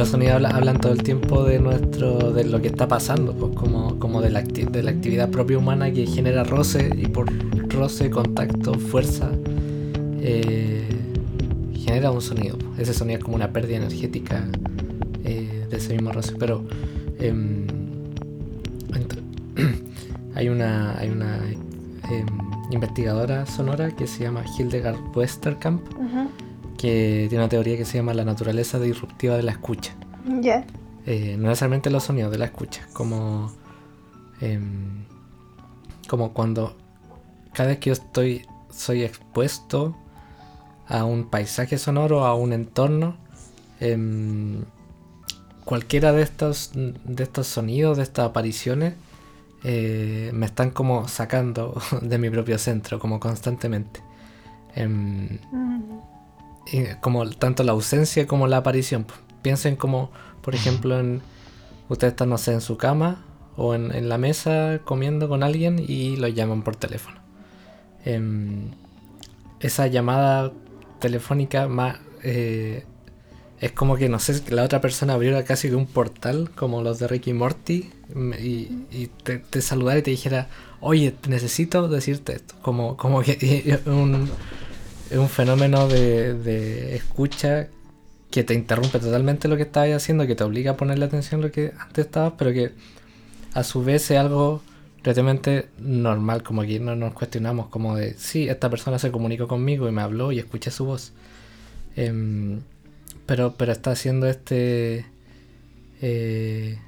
[0.00, 3.54] Los sonidos habla- hablan todo el tiempo de nuestro, de lo que está pasando, pues
[3.54, 7.26] como, como de, la acti- de la actividad propia humana que genera roce y por
[7.68, 9.30] roce, contacto, fuerza,
[10.22, 10.88] eh,
[11.74, 12.56] genera un sonido.
[12.56, 12.78] pues.
[12.88, 14.48] Ese sonido es como una pérdida energética
[15.22, 16.32] eh, de ese mismo roce.
[16.38, 16.64] Pero
[17.18, 17.66] em,
[20.34, 21.40] hay una, hay una
[22.10, 22.26] em,
[22.70, 25.82] investigadora sonora que se llama Hildegard Westerkamp.
[26.80, 29.94] Que tiene una teoría que se llama la naturaleza disruptiva de la escucha.
[30.40, 30.64] Ya.
[31.04, 33.52] Eh, no necesariamente los sonidos de la escucha, como,
[34.40, 35.04] em,
[36.08, 36.74] como cuando
[37.52, 39.94] cada vez que yo estoy, soy expuesto
[40.88, 43.16] a un paisaje sonoro, a un entorno,
[43.78, 44.64] em,
[45.66, 48.94] cualquiera de estos, de estos sonidos, de estas apariciones,
[49.64, 54.00] eh, me están como sacando de mi propio centro, como constantemente.
[54.74, 56.09] Em, Mm.
[56.66, 59.06] Y como tanto la ausencia como la aparición.
[59.42, 60.10] Piensen como,
[60.42, 61.20] por ejemplo, en
[61.88, 63.24] ustedes están, no sé, en su cama
[63.56, 67.18] o en, en la mesa comiendo con alguien y lo llaman por teléfono.
[68.04, 68.70] Em,
[69.60, 70.52] esa llamada
[71.00, 72.84] telefónica más eh,
[73.60, 76.98] es como que no sé, la otra persona abriera casi que un portal como los
[76.98, 80.48] de Ricky Morty m- y, y te, te saludara y te dijera,
[80.80, 82.54] oye, necesito decirte esto.
[82.62, 84.30] Como, como que un,
[85.10, 87.68] es un fenómeno de, de escucha
[88.30, 91.46] que te interrumpe totalmente lo que estabas haciendo, que te obliga a ponerle atención a
[91.46, 92.72] lo que antes estabas, pero que
[93.54, 94.62] a su vez es algo
[95.02, 99.88] relativamente normal, como que no nos cuestionamos, como de, sí, esta persona se comunicó conmigo
[99.88, 101.12] y me habló y escuché su voz.
[101.96, 102.60] Em,
[103.26, 105.06] pero, pero está haciendo este...
[106.02, 106.78] eh,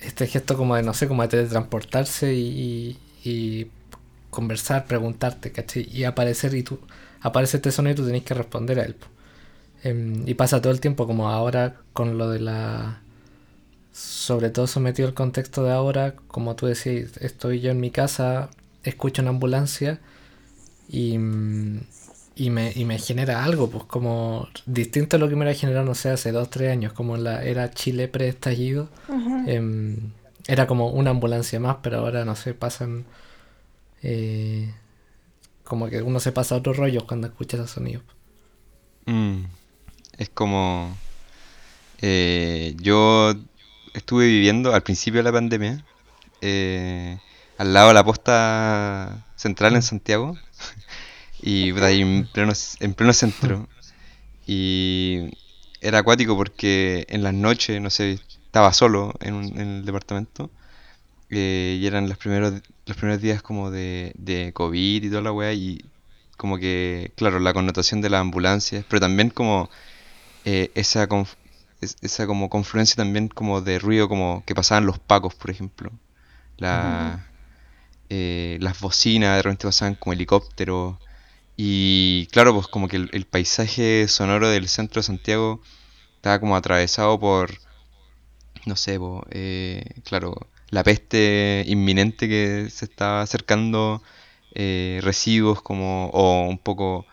[0.00, 3.66] este gesto como de, no sé, como de teletransportarse y- y
[4.34, 5.88] conversar, preguntarte, ¿cachai?
[5.90, 6.78] Y aparecer y tú,
[7.20, 8.96] aparece este sonido y tú tenés que responder a él.
[9.82, 13.00] Em, y pasa todo el tiempo como ahora con lo de la...
[13.92, 18.50] Sobre todo sometido al contexto de ahora, como tú decías, estoy yo en mi casa,
[18.82, 20.00] escucho una ambulancia
[20.88, 25.58] y, y, me, y me genera algo, pues como distinto a lo que me hubiera
[25.58, 28.88] generado, no sé, hace dos, tres años, como en la era Chile pre-estallido.
[29.46, 29.96] Em,
[30.46, 33.04] era como una ambulancia más, pero ahora no sé, pasan.
[34.04, 34.74] Eh,
[35.64, 38.04] como que uno se pasa a otros rollos cuando escucha esos sonidos.
[39.06, 39.44] Mm,
[40.18, 40.96] Es como...
[41.98, 43.34] eh, yo
[43.94, 45.84] estuve viviendo al principio de la pandemia,
[46.40, 47.20] eh,
[47.58, 50.38] al lado de la posta central en Santiago,
[51.40, 53.68] y ahí en pleno, en pleno centro.
[54.46, 55.30] Y
[55.80, 60.50] era acuático porque en las noches, no sé, estaba solo en, un- en el departamento,
[61.30, 62.54] eh, y eran los primeros,
[62.86, 65.84] los primeros días como de, de COVID y toda la weá, y
[66.36, 69.70] como que, claro, la connotación de las ambulancias, pero también como
[70.44, 71.36] eh, esa, conf-
[71.80, 75.92] esa como confluencia también como de ruido como que pasaban los pacos, por ejemplo.
[76.58, 77.28] La,
[78.10, 80.96] eh, las bocinas de repente pasaban como helicópteros.
[81.56, 85.62] Y claro, pues como que el, el paisaje sonoro del centro de Santiago
[86.16, 87.52] estaba como atravesado por,
[88.66, 90.34] no sé, po, eh, claro,
[90.74, 94.02] la peste inminente que se estaba acercando,
[94.54, 97.06] eh, residuos como, o un poco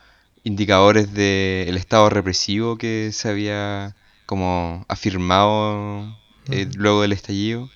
[0.43, 3.95] indicadores del estado represivo que se había
[4.25, 6.17] como afirmado
[6.49, 7.69] eh, luego del estallido.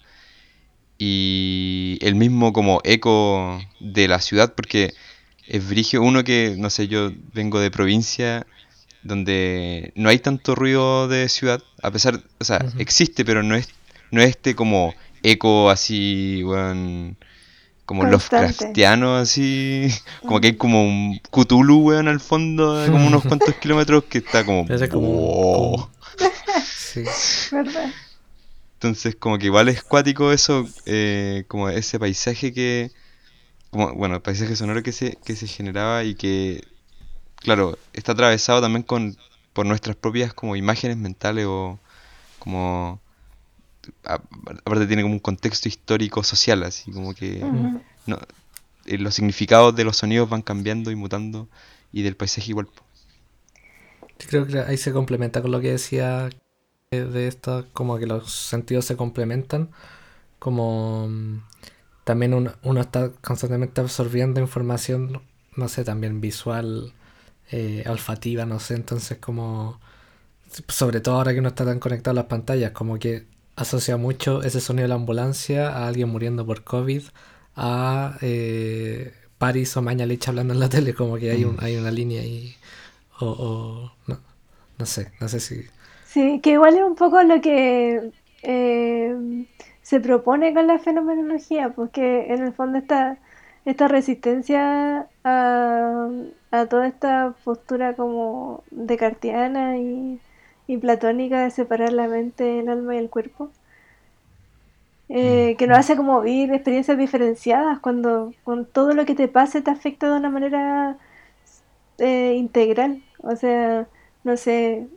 [0.98, 4.93] Y el mismo como eco de la ciudad porque
[5.48, 8.48] es brigio uno que no sé yo vengo de provincia
[9.04, 13.67] donde no hay tanto ruido de ciudad a pesar o sea existe pero no es
[14.10, 14.95] no es este como
[15.32, 17.18] eco así weón
[17.86, 18.48] como Constante.
[18.48, 19.88] Lovecraftiano así
[20.22, 24.20] como que hay como un Cthulhu weón al fondo de como unos cuantos kilómetros que
[24.20, 24.66] está como
[26.66, 27.04] Sí.
[27.52, 27.94] ¿Verdad?
[28.76, 32.92] Entonces, como que igual es cuático eso, eh, como ese paisaje que,
[33.72, 36.64] como, bueno, el paisaje sonoro que se, que se generaba y que,
[37.38, 39.18] claro, está atravesado también con,
[39.54, 41.80] por nuestras propias como imágenes mentales o
[42.38, 43.02] como,
[44.04, 47.39] aparte tiene como un contexto histórico social, así como que
[48.06, 48.19] no,
[48.86, 51.48] eh, los significados de los sonidos van cambiando y mutando
[51.91, 52.67] y del paisaje igual.
[54.28, 56.30] creo que ahí se complementa con lo que decía
[56.91, 59.71] eh, de esto, como que los sentidos se complementan,
[60.39, 61.43] como mm,
[62.04, 65.21] también uno, uno está constantemente absorbiendo información,
[65.56, 66.93] no sé, también visual,
[67.52, 69.80] eh, olfativa, no sé, entonces como,
[70.67, 74.44] sobre todo ahora que uno está tan conectado a las pantallas, como que asocia mucho
[74.44, 77.04] ese sonido de la ambulancia a alguien muriendo por COVID,
[77.56, 81.60] a eh, Paris o Mañalich hablando en la tele, como que hay, un, mm.
[81.62, 82.56] hay una línea ahí,
[83.20, 84.20] o, o no,
[84.78, 85.65] no sé, no sé si...
[86.06, 88.12] Sí, que igual es un poco lo que
[88.44, 89.46] eh,
[89.82, 93.18] se propone con la fenomenología, porque en el fondo esta,
[93.65, 96.10] esta resistencia a,
[96.70, 100.20] toda esta postura como descartiana y,
[100.67, 103.49] y platónica de separar la mente, el alma y el cuerpo,
[105.10, 105.58] eh, mm.
[105.58, 109.71] que nos hace como vivir experiencias diferenciadas cuando con todo lo que te pase te
[109.71, 110.97] afecta de una manera
[111.99, 113.04] eh, integral.
[113.19, 113.88] O sea,
[114.23, 114.88] no sé,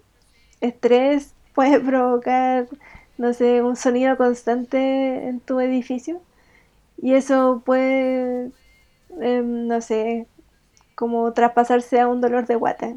[0.61, 2.69] estrés puede provocar
[3.19, 6.23] no sé, un sonido constante en tu edificio.
[7.03, 8.53] Y eso puede,
[9.21, 10.27] em, no sé,
[10.95, 12.95] como traspasarse a un dolor de guata.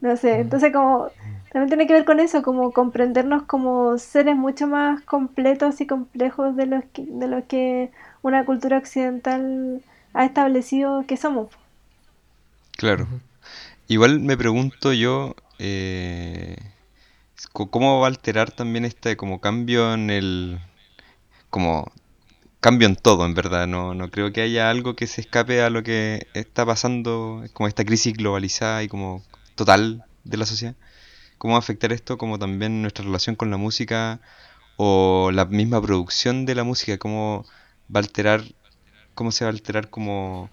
[0.00, 1.08] No sé, entonces como
[1.54, 6.56] también tiene que ver con eso, como comprendernos como seres mucho más completos y complejos
[6.56, 9.80] de los que, de los que una cultura occidental
[10.14, 11.50] ha establecido que somos.
[12.76, 13.06] Claro.
[13.86, 16.56] Igual me pregunto yo, eh,
[17.52, 20.58] cómo va a alterar también este como cambio en el
[21.50, 21.92] como
[22.58, 25.70] cambio en todo en verdad no, no creo que haya algo que se escape a
[25.70, 29.22] lo que está pasando como esta crisis globalizada y como
[29.54, 30.74] total de la sociedad
[31.38, 34.20] cómo va a afectar esto como también nuestra relación con la música
[34.76, 37.44] o la misma producción de la música cómo
[37.94, 38.42] va a alterar
[39.14, 40.50] cómo se va a alterar como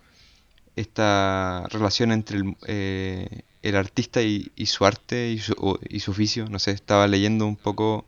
[0.76, 6.46] esta relación entre el, eh, el artista y, su arte y su, y su, oficio.
[6.50, 8.06] No sé, estaba leyendo un poco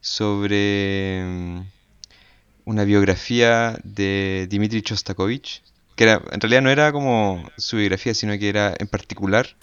[0.00, 1.60] sobre mm,
[2.64, 5.62] una biografía de Dmitri Shostakovich,
[5.96, 9.56] que era, en realidad no era como su biografía, sino que era en particular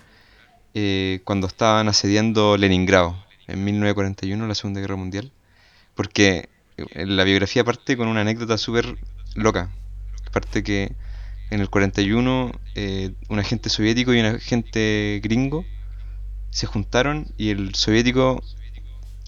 [0.73, 3.15] eh, cuando estaban asediando Leningrado
[3.47, 5.31] en 1941, la Segunda Guerra Mundial,
[5.95, 8.97] porque eh, la biografía parte con una anécdota súper
[9.35, 9.71] loca,
[10.27, 10.95] aparte que
[11.49, 15.65] en el 41 eh, un agente soviético y un agente gringo
[16.49, 18.43] se juntaron y el soviético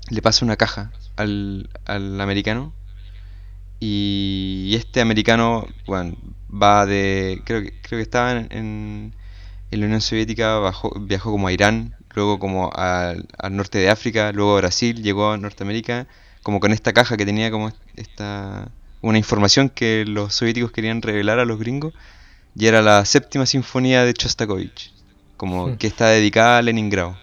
[0.09, 2.73] le pasa una caja al, al americano
[3.79, 6.17] y este americano bueno,
[6.51, 9.15] va de creo que creo que estaba en, en,
[9.71, 10.59] la Unión Soviética
[10.99, 15.31] viajó como a Irán luego como al, al norte de África luego a Brasil llegó
[15.31, 16.07] a Norteamérica
[16.43, 21.39] como con esta caja que tenía como esta una información que los soviéticos querían revelar
[21.39, 21.93] a los gringos
[22.55, 24.91] y era la séptima sinfonía de Chostakovich,
[25.37, 25.77] como hmm.
[25.77, 27.17] que está dedicada a Leningrado.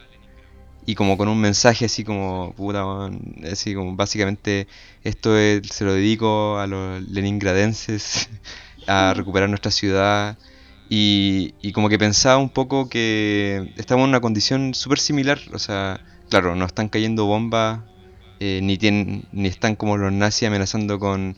[0.88, 2.85] Y como con un mensaje así como, puta,
[3.50, 4.68] así como básicamente
[5.02, 8.28] esto se lo dedico a los leningradenses,
[8.87, 10.38] a recuperar nuestra ciudad.
[10.88, 15.59] Y, y, como que pensaba un poco que estamos en una condición súper similar, o
[15.59, 17.81] sea, claro, no están cayendo bombas,
[18.38, 21.37] eh, ni, tienen, ni están como los nazis amenazando con,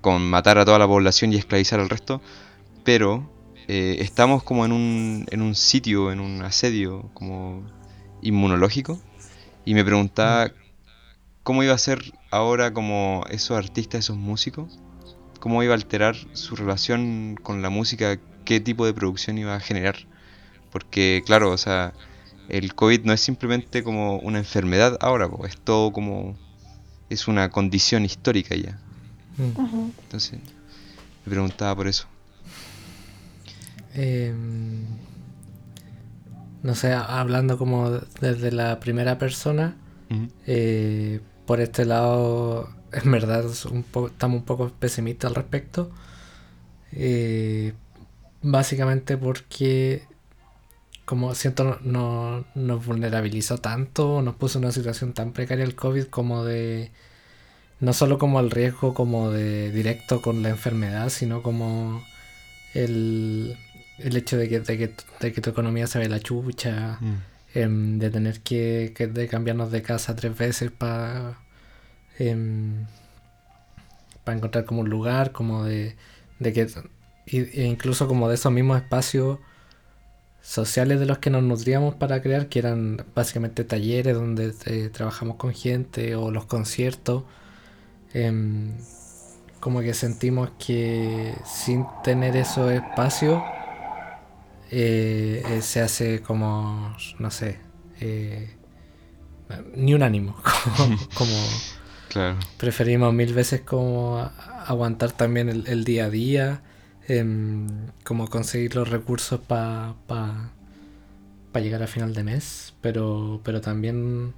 [0.00, 2.20] con matar a toda la población y esclavizar al resto,
[2.84, 3.28] pero
[3.68, 7.64] eh, estamos como en un, en un sitio, en un asedio como
[8.22, 9.00] inmunológico
[9.64, 10.52] y me preguntaba
[11.42, 14.78] cómo iba a ser ahora como esos artistas, esos músicos,
[15.40, 19.60] cómo iba a alterar su relación con la música, qué tipo de producción iba a
[19.60, 19.96] generar.
[20.72, 21.92] Porque claro, o sea,
[22.48, 26.34] el COVID no es simplemente como una enfermedad ahora, es todo como...
[27.10, 28.78] es una condición histórica ya.
[29.36, 29.90] Mm.
[30.04, 30.40] Entonces,
[31.24, 32.06] me preguntaba por eso.
[33.94, 34.84] Em,
[36.62, 39.76] no sé, hablando como desde la primera persona,
[40.46, 45.90] eh, por este lado, en verdad estamos un poco pesimistas al respecto.
[46.92, 47.72] Eh,
[48.46, 50.04] básicamente porque,
[51.04, 56.04] como siento, no, nos vulnerabilizó tanto, nos puso en una situación tan precaria el COVID
[56.06, 56.92] como de,
[57.80, 62.04] no solo como el riesgo como de directo con la enfermedad, sino como
[62.74, 63.56] el,
[63.98, 67.14] el hecho de que, de que, tu economía se ve la chucha, mm.
[67.54, 71.38] em, de tener que, de cambiarnos de casa tres veces para
[72.18, 72.86] em,
[74.24, 75.96] para encontrar como un lugar, como de,
[76.40, 76.66] de que
[77.26, 79.38] e incluso como de esos mismos espacios
[80.46, 85.36] sociales de los que nos nutríamos para crear, que eran básicamente talleres donde eh, trabajamos
[85.36, 87.24] con gente o los conciertos.
[88.14, 88.74] Em,
[89.58, 93.42] como que sentimos que sin tener esos espacios
[94.70, 97.58] eh, eh, se hace como, no sé,
[99.74, 100.36] ni un ánimo,
[101.14, 101.34] como,
[102.08, 102.38] Claro.
[102.56, 104.30] Preferimos mil veces como
[104.66, 106.62] aguantar también el, el día a día,
[107.08, 107.66] em,
[108.04, 110.50] como conseguir los recursos para pa,
[111.52, 114.34] pa llegar a final de mes, pero, pero también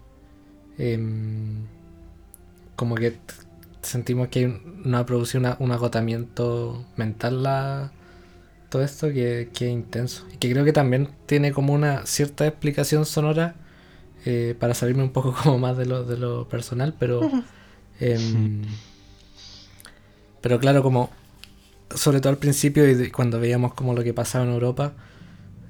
[0.79, 1.67] em,
[2.77, 3.19] como que
[3.83, 4.49] sentimos que
[4.85, 7.93] nos ha producido una- un agotamiento mental la,
[8.71, 10.27] todo esto que, que es intenso.
[10.35, 13.57] Y que creo que también tiene como una cierta explicación sonora
[14.27, 17.21] eh, para salirme un poco como más de lo, de lo personal, pero...
[18.01, 18.63] em,
[20.41, 21.11] pero claro, como
[21.95, 24.95] sobre todo al principio y de- cuando veíamos como lo que pasaba en Europa,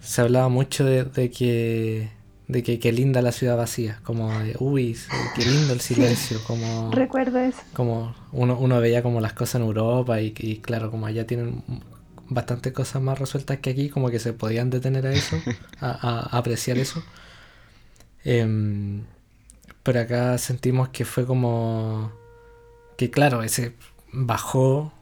[0.00, 2.10] se hablaba mucho de, de que
[2.48, 4.96] de que qué linda la ciudad vacía, como de uy,
[5.34, 7.62] qué lindo el silencio, como Recuerdo eso.
[7.74, 11.64] como uno, uno veía como las cosas en Europa y, y claro, como allá tienen
[12.28, 15.44] bastantes cosas más resueltas que aquí, como que se podían detener a eso,
[15.80, 17.04] a, a- a apreciar eso.
[18.24, 19.04] Em,
[19.82, 22.12] pero acá sentimos que fue como
[22.96, 23.74] que claro, ese
[24.12, 24.92] bajó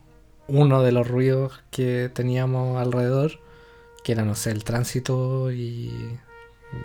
[0.49, 3.41] uno de los ruidos que teníamos alrededor,
[4.05, 6.19] que era, no sé, el tránsito y,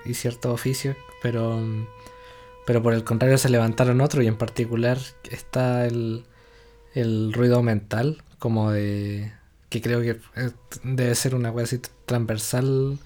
[0.06, 1.60] y ciertos oficios, pero,
[2.66, 4.98] pero por el contrario se levantaron otros y en particular
[5.30, 6.26] está el,
[6.94, 9.32] el ruido mental, como de
[9.70, 10.20] que creo que
[10.84, 13.00] debe ser una cosa transversal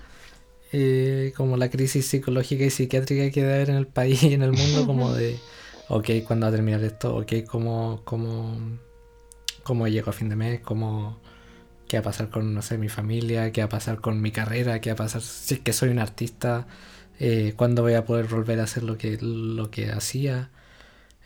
[0.71, 4.41] eh, como la crisis psicológica y psiquiátrica que debe haber en el país y en
[4.41, 5.39] el mundo, como de,
[5.89, 7.15] ok, ¿cuándo va a terminar esto?
[7.15, 8.57] Ok, ¿cómo, cómo,
[9.65, 10.61] cómo llego a fin de mes?
[10.61, 11.19] ¿Cómo,
[11.89, 13.51] ¿Qué va a pasar con, no sé, mi familia?
[13.51, 14.79] ¿Qué va a pasar con mi carrera?
[14.79, 16.67] ¿Qué va a pasar si es que soy un artista?
[17.19, 20.49] Eh, ¿Cuándo voy a poder volver a hacer lo que, lo que hacía?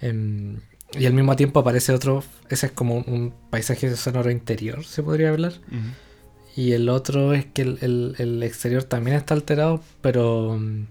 [0.01, 0.61] Em,
[0.97, 5.03] y al mismo tiempo aparece otro, ese es como un, un paisaje sonoro interior, se
[5.03, 5.53] podría hablar.
[6.55, 10.87] Y el otro es que el, el- el exterior también está alterado, pero mm,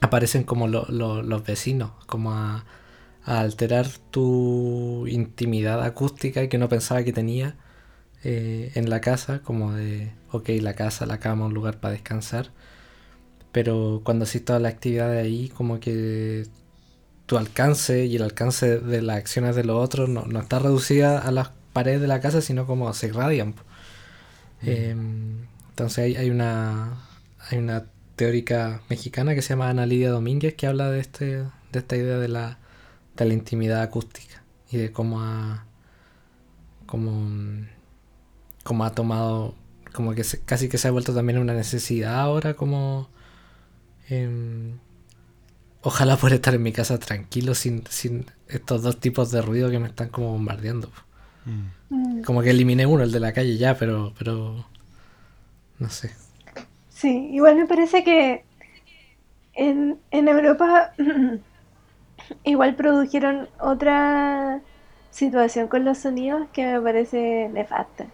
[0.00, 2.64] aparecen como lo- lo- los vecinos, como a,
[3.24, 7.56] a alterar tu intimidad acústica que no pensaba que tenía
[8.22, 12.50] eh, en la casa, como de, ok, la casa, la cama, un lugar para descansar.
[13.52, 16.46] Pero cuando haces toda la actividad de ahí, como que
[17.26, 21.18] tu alcance y el alcance de las acciones de los otros no, no está reducida
[21.18, 23.54] a las paredes de la casa, sino como se irradian.
[24.62, 24.94] Eh,
[25.70, 26.98] entonces hay, hay una
[27.50, 27.84] hay una
[28.16, 31.26] teórica mexicana que se llama Ana Lidia Domínguez que habla de este
[31.72, 32.58] de esta idea de la
[33.16, 35.66] de la intimidad acústica y de cómo ha
[36.86, 37.10] cómo,
[38.62, 39.54] cómo ha tomado
[39.92, 43.08] como que se- casi que se ha vuelto también una necesidad ahora como
[44.08, 44.78] em,
[45.82, 49.78] ojalá poder estar en mi casa tranquilo sin, sin estos dos tipos de ruido que
[49.78, 50.90] me están como bombardeando.
[51.90, 54.66] Mm, como que eliminé uno el de la calle ya pero pero
[55.78, 56.10] no sé
[56.88, 58.44] Sí, igual me parece que
[59.54, 60.92] en, en Europa
[62.44, 64.62] igual produjeron otra
[65.10, 68.12] situación con los sonidos que me parece nefasta.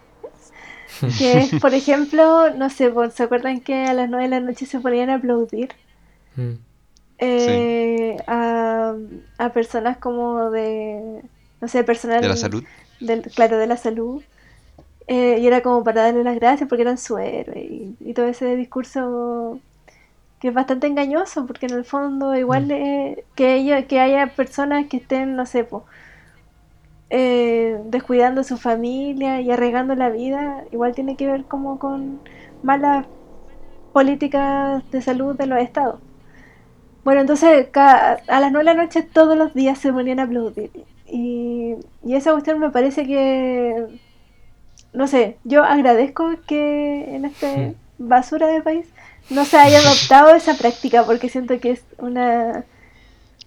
[1.17, 4.67] Que es, por ejemplo, no sé, ¿se acuerdan que a las 9 de la noche
[4.67, 5.71] se ponían a aplaudir?
[6.37, 6.55] Mm.
[7.19, 8.95] eh, a,
[9.39, 11.23] a personas como de,
[11.61, 12.65] no sé, personal De la salud.
[13.01, 14.25] del, claro, de la salud.
[15.09, 18.27] Eh, y era como para darle las gracias porque eran su héroe y, y todo
[18.29, 19.63] ese discurso
[20.41, 22.71] que es bastante engañoso porque en el fondo igual Mm.
[22.71, 25.87] eh, que ella, que haya personas que estén, no sé, po,
[27.11, 32.23] eh, descuidando su familia y arriesgando la vida, igual tiene que ver como con
[32.63, 33.07] malas
[33.93, 36.01] políticas de salud de los estados.
[37.05, 40.71] Bueno, entonces a las 9 de la noche todos los días se ponían a aplaudir.
[41.07, 44.01] Y, y esa cuestión me parece que,
[44.93, 48.93] no sé, yo agradezco que en este basura de país
[49.29, 52.65] no se haya adoptado esa práctica porque siento que es una,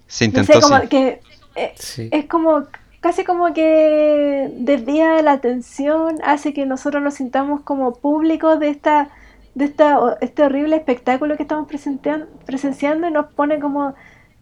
[0.06, 0.88] Se no sé, como sí.
[0.88, 1.20] que
[1.56, 2.08] eh, Sí.
[2.10, 2.66] es como
[3.00, 9.10] casi como que desvía la atención, hace que nosotros nos sintamos como públicos de esta
[9.54, 13.94] de esta, o- este horrible espectáculo que estamos presenciando y nos pone como,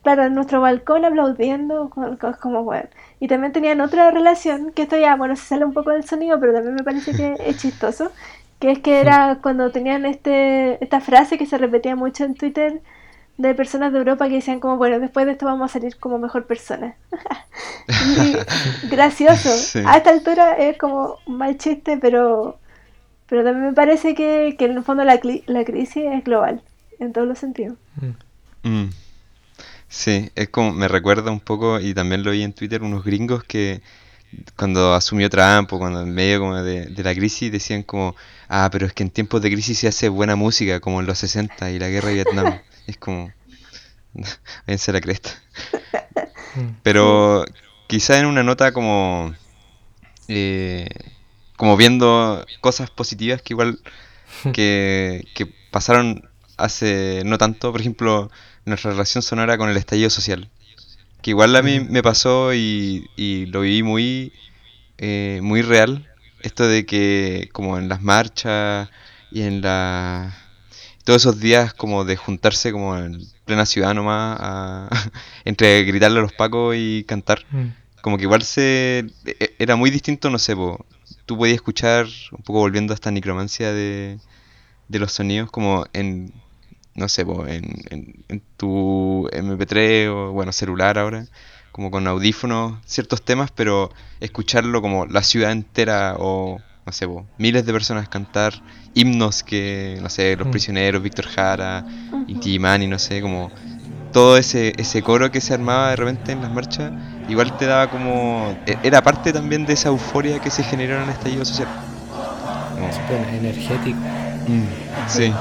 [0.02, 1.90] claro, en nuestro balcón aplaudiendo,
[2.40, 2.88] como bueno.
[3.20, 6.40] Y también tenían otra relación, que esto ya, bueno, se sale un poco del sonido,
[6.40, 8.10] pero también me parece que es chistoso,
[8.62, 12.80] que es que era cuando tenían este esta frase que se repetía mucho en Twitter
[13.36, 16.18] de personas de Europa que decían como, bueno, después de esto vamos a salir como
[16.18, 16.94] mejor persona.
[17.88, 18.36] Y
[18.88, 19.50] gracioso.
[19.50, 19.80] Sí.
[19.84, 22.60] A esta altura es como un mal chiste, pero,
[23.26, 26.62] pero también me parece que, que en el fondo la, la crisis es global,
[27.00, 27.76] en todos los sentidos.
[28.62, 28.68] Mm.
[28.68, 28.90] Mm.
[29.88, 33.42] Sí, es como, me recuerda un poco, y también lo vi en Twitter, unos gringos
[33.42, 33.82] que
[34.56, 38.14] cuando asumió Trump o cuando en medio como de, de la crisis decían como,
[38.52, 41.18] ah, pero es que en tiempos de crisis se hace buena música, como en los
[41.18, 42.60] 60 y la guerra de Vietnam.
[42.86, 43.32] Es como,
[44.66, 45.30] váyanse a la cresta.
[46.56, 46.68] Mm.
[46.82, 47.44] Pero
[47.86, 49.32] quizá en una nota como
[50.26, 50.88] eh,
[51.56, 53.78] como viendo cosas positivas que igual
[54.52, 58.30] que, que pasaron hace no tanto, por ejemplo,
[58.64, 60.50] nuestra relación sonora con el estallido social,
[61.22, 64.32] que igual a mí me pasó y, y lo viví muy,
[64.98, 66.11] eh, muy real,
[66.42, 68.88] esto de que como en las marchas
[69.30, 70.36] y en la...
[71.04, 74.88] Todos esos días como de juntarse como en plena ciudad nomás, a-
[75.44, 77.68] entre gritarle a los pacos y cantar, Mm.
[78.02, 79.06] como que igual se...
[79.26, 80.84] e- Era muy distinto, no sé, po,
[81.26, 84.18] tú podías escuchar, un poco volviendo a esta necromancia de,
[84.88, 86.32] de los sonidos, como en,
[86.94, 91.26] no sé, po, en, en, en tu MP3 o, bueno, celular ahora,
[91.72, 97.24] como con audífonos, ciertos temas, pero escucharlo como la ciudad entera o, no sé, po,
[97.38, 98.52] miles de personas cantar
[98.94, 100.50] himnos que, no sé, Los Mm.
[100.50, 102.24] Prisioneros, Víctor Jara, Ujú.
[102.28, 103.50] Inti Illimani, no sé, como
[104.12, 106.92] todo ese, ese coro que se armaba de repente en las marchas,
[107.28, 108.54] igual te daba como...
[108.66, 111.68] e- Era parte también de esa euforia que se generó en el estallido social.
[112.74, 113.98] Como- energético.
[115.08, 115.32] Sí.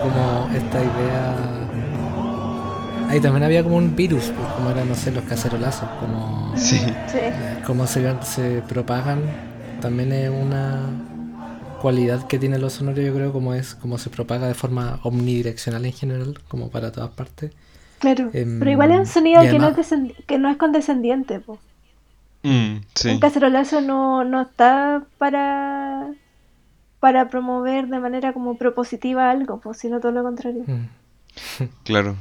[0.00, 1.34] Como esta idea.
[3.08, 6.78] Ahí también había como un virus, pues, como eran, no sé, los cacerolazos, como Sí.
[7.08, 7.18] Sí.
[7.66, 9.20] cómo se, se propagan.
[9.80, 10.80] También es una
[11.82, 15.84] cualidad que tiene lo sonoro, yo creo, como es como se propaga de forma omnidireccional
[15.84, 17.52] en general, como para todas partes.
[17.98, 18.30] Claro.
[18.32, 19.94] Em, Pero igual es un sonido que, no es
[20.26, 21.40] que no es condescendiente.
[22.42, 23.10] Mm, sí.
[23.10, 26.08] Un cacerolazo no, no está para
[27.02, 30.62] para promover de manera como propositiva algo, pues, sino todo lo contrario.
[30.68, 30.86] Mm.
[31.82, 32.14] Claro.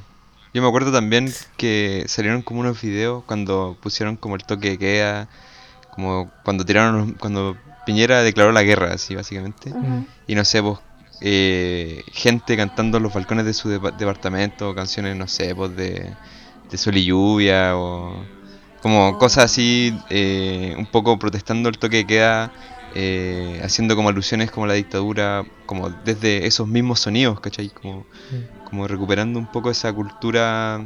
[0.56, 4.78] Yo me acuerdo también que salieron como unos videos cuando pusieron como el toque de
[4.80, 5.30] queda,
[5.92, 7.56] como cuando tiraron, cuando
[7.86, 9.70] Piñera declaró la guerra, así básicamente.
[9.70, 10.06] Ujú.
[10.26, 10.80] Y no sé, pues,
[11.22, 16.12] eh, gente cantando en los balcones de su depa- departamento, canciones, no sé, pues, de,
[16.72, 18.16] de Sol y Lluvia, o
[18.82, 22.52] como cosas así, eh, un poco protestando el toque de queda,
[22.94, 27.70] eh, haciendo como alusiones como a la dictadura, como desde esos mismos sonidos, ¿cachai?
[27.70, 28.66] Como, Mm.
[28.66, 30.82] como recuperando un poco esa cultura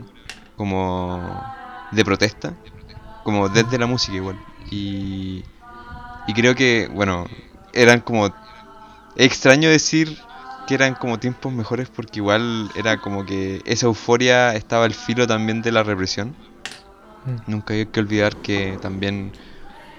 [0.55, 1.43] como
[1.91, 2.55] de protesta,
[3.23, 4.37] como desde la música igual.
[4.71, 5.43] Y,
[6.27, 7.25] y creo que, bueno,
[7.73, 8.33] eran como...
[9.17, 10.17] Extraño decir
[10.67, 15.25] que eran como tiempos mejores porque igual era como que esa euforia estaba al filo
[15.25, 16.35] también de la represión.
[17.25, 17.51] Mm.
[17.51, 19.31] Nunca hay que olvidar que también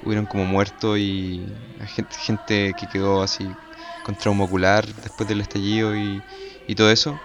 [0.06, 3.58] hubieron como muertos y gente, gente que quedó así
[4.02, 6.26] con trauma ocular después del estallido y,
[6.66, 7.22] y todo eso.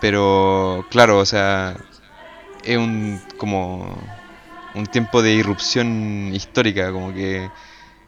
[0.00, 1.78] Pero claro, o sea,
[2.62, 4.20] es un como
[4.74, 7.52] un tiempo de irrupción histórica, como que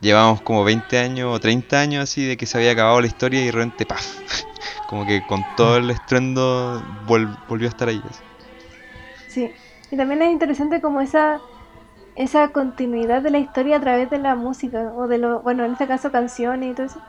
[0.01, 3.43] llevamos como 20 años o 30 años así de que se había acabado la historia
[3.43, 4.23] y de repente ¡paf!
[4.87, 8.03] Como que con todo el estruendo vol- volvió a estar ahí.
[9.27, 9.55] Sí.
[9.91, 11.43] Y también es interesante como esa
[12.15, 15.73] esa continuidad de la historia a través de la música o de lo, bueno, en
[15.73, 17.03] este caso canciones y todo eso.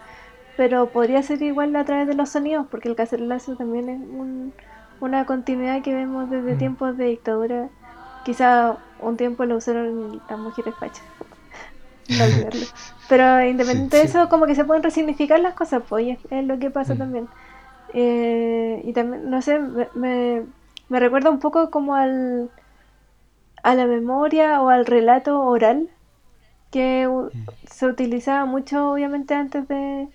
[0.56, 4.56] Pero podría ser igual a través de los sonidos, porque el cacerolazo también es un-
[5.00, 6.58] una continuidad que vemos desde Mm.
[6.58, 7.70] tiempos de dictadura.
[8.24, 11.06] Quizá un tiempo lo usaron las mujeres fachas.
[12.08, 12.68] no olvidarlo.
[13.08, 14.06] Pero independiente de sí.
[14.06, 16.96] eso, como que se pueden resignificar las cosas, pues, y es, es lo que pasa
[16.96, 16.98] Mm.
[16.98, 17.30] también.
[17.94, 20.46] Eh, y también, no sé, me, me,
[20.90, 22.52] me recuerda un poco como al
[23.64, 25.92] a la memoria o al relato oral
[26.72, 27.34] que u-
[27.66, 30.10] se utilizaba mucho obviamente antes de,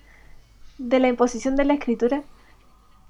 [0.77, 2.25] de la imposición de la escritura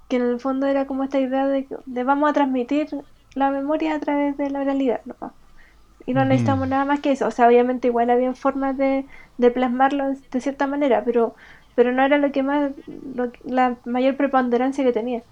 [0.08, 2.90] que en el fondo era como esta idea de, de vamos a transmitir
[3.36, 5.38] la memoria a través de la oralidad ¿no?
[6.06, 7.28] y no necesitamos nada más que eso.
[7.28, 11.36] O sea obviamente igual había formas de, de plasmarlo de cierta manera pero
[11.76, 15.24] pero no era lo que más lo la mayor preponderancia que tenía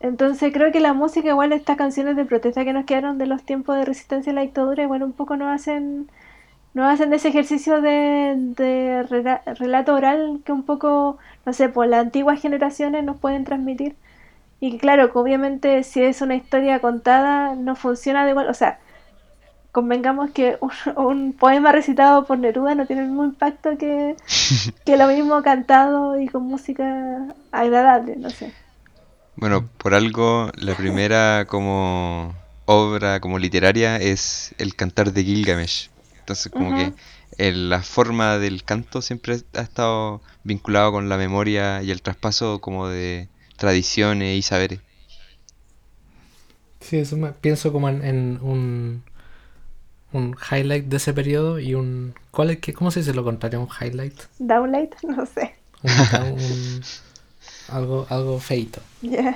[0.00, 3.44] entonces creo que la música, igual estas canciones de protesta que nos quedaron de los
[3.44, 6.10] tiempos de resistencia a la dictadura, igual un poco nos hacen,
[6.74, 11.86] nos hacen ese ejercicio de, de rela- relato oral que un poco, no sé, por
[11.88, 13.96] las antiguas generaciones nos pueden transmitir.
[14.60, 18.80] Y claro, que obviamente si es una historia contada no funciona de igual, o sea,
[19.72, 24.16] convengamos que un, un poema recitado por Neruda no tiene el mismo impacto que,
[24.84, 28.54] que lo mismo cantado y con música agradable, no sé.
[29.36, 32.34] Bueno, por algo la primera como
[32.64, 35.90] obra como literaria es el cantar de Gilgamesh.
[36.20, 36.94] Entonces como que
[37.38, 42.60] el- la forma del canto siempre ha estado vinculado con la memoria y el traspaso
[42.60, 44.80] como de tradiciones y saberes.
[46.80, 49.02] Sí, eso me- pienso como en, en un
[50.12, 52.14] un highlight de ese periodo y un...
[52.30, 53.60] ¿cuál es, qué, ¿Cómo se dice lo contrario?
[53.60, 54.14] ¿Un highlight?
[54.38, 55.54] Downlight, no sé.
[55.82, 56.86] Un, un-
[57.68, 58.80] algo, algo feito.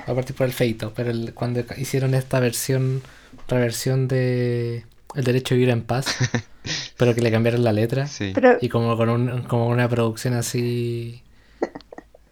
[0.07, 0.93] A partir por el feito.
[0.95, 3.01] Pero el- cuando hicieron esta versión,
[3.47, 6.05] reversión de El derecho a vivir en paz,
[6.97, 8.07] pero que le cambiaron la letra.
[8.07, 8.31] Sí.
[8.33, 11.21] Pero, Y como con un, como una producción así...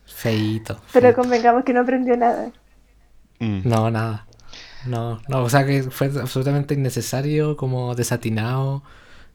[0.06, 0.82] Feito.
[0.92, 1.22] pero feito.
[1.22, 2.52] convengamos que no aprendió nada.
[3.40, 3.62] Mm.
[3.64, 4.28] No, nada.
[4.86, 8.84] No, no, o sea que fue absolutamente innecesario, como desatinado.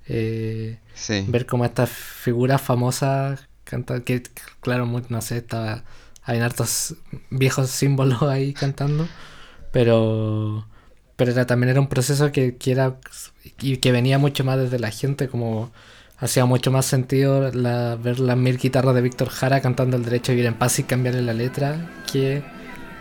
[0.08, 1.24] eh, Sí.
[1.28, 4.22] ver como estas figuras famosas cantar, que
[4.60, 5.82] claro, muy- no sé, estaba,
[6.24, 6.96] hay hartos
[7.30, 9.08] viejos símbolos ahí cantando,
[9.72, 10.66] pero,
[11.16, 12.96] pero era, también era un proceso que, que era,
[13.60, 15.72] y que venía mucho más desde la gente, como
[16.18, 20.32] hacía mucho más sentido la, ver las mil guitarras de Víctor Jara cantando el derecho
[20.32, 22.42] a vivir en paz y cambiarle la letra, que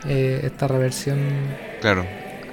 [0.05, 1.19] eh, esta reversión
[1.81, 2.05] Claro.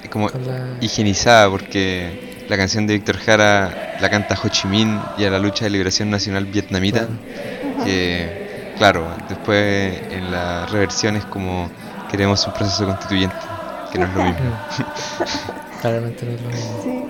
[0.09, 0.77] Como la...
[0.81, 5.39] higienizada porque la canción de Víctor Jara la canta Ho Chi Minh y a la
[5.39, 7.07] lucha de liberación nacional vietnamita.
[7.85, 8.40] Que,
[8.81, 11.69] claro, después en la reversión es como
[12.09, 13.35] queremos un proceso constituyente,
[13.91, 14.39] que no es lo mismo.
[14.49, 15.81] Mm.
[15.81, 16.81] Claramente no es lo mismo.
[16.83, 17.03] Sí.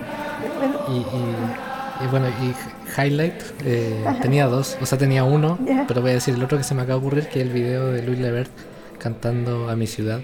[0.88, 2.54] Y, y- y bueno, y
[3.00, 5.58] Highlight eh, tenía dos, o sea, tenía uno,
[5.88, 7.52] pero voy a decir el otro que se me acaba de ocurrir, que es el
[7.52, 8.50] video de Luis Levert
[8.98, 10.20] cantando a mi ciudad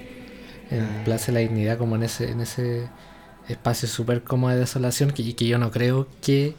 [0.71, 1.05] en Ah.
[1.05, 2.89] Plaza de la Dignidad, como en ese, en ese
[3.49, 6.55] espacio súper cómodo de desolación, que, y que yo no creo que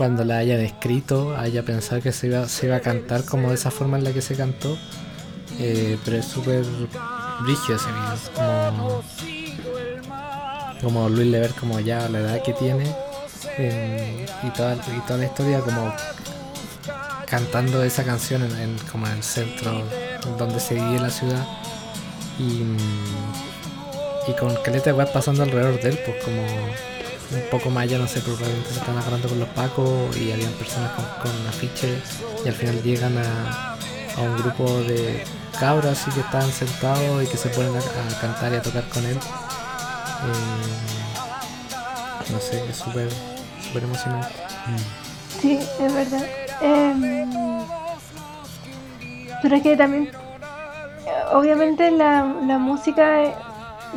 [0.00, 3.56] cuando la hayan escrito haya pensado que se iba, se iba a cantar como de
[3.56, 4.78] esa forma en la que se cantó,
[5.58, 6.64] eh, pero es súper
[7.42, 9.02] brígido ese video, como,
[10.80, 12.86] como Luis Lever como ya la edad que tiene
[13.58, 15.92] eh, y, toda, y toda la historia como
[17.26, 19.84] cantando esa canción en, como en el centro
[20.38, 21.46] donde se vive la ciudad.
[22.38, 22.62] Y,
[24.30, 26.42] y con caleta de pasando alrededor de él pues como
[27.32, 30.50] un poco más allá no sé probablemente se están agarrando con los pacos y habían
[30.52, 32.02] personas con, con afiches
[32.44, 33.76] y al final llegan a,
[34.16, 35.22] a un grupo de
[35.58, 38.84] cabros así que estaban sentados y que se ponen a, a cantar y a tocar
[38.88, 39.20] con él eh,
[42.32, 43.08] no sé, es súper
[43.64, 44.28] súper emocionante.
[45.40, 46.24] Sí, es verdad.
[46.60, 47.24] Em,
[49.42, 50.12] pero es que también, eh,
[51.32, 53.34] obviamente la, la música, eh,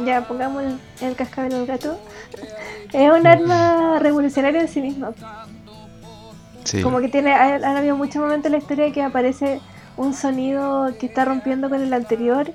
[0.06, 2.00] ya pongamos el, el cascabel al gato,
[2.94, 5.14] es un arma revolucionaria en sí misma.
[6.64, 6.82] Sí.
[6.82, 9.60] Como que tiene, ha- han habido muchos momentos en la historia que aparece
[9.98, 12.52] un sonido que está rompiendo con el anterior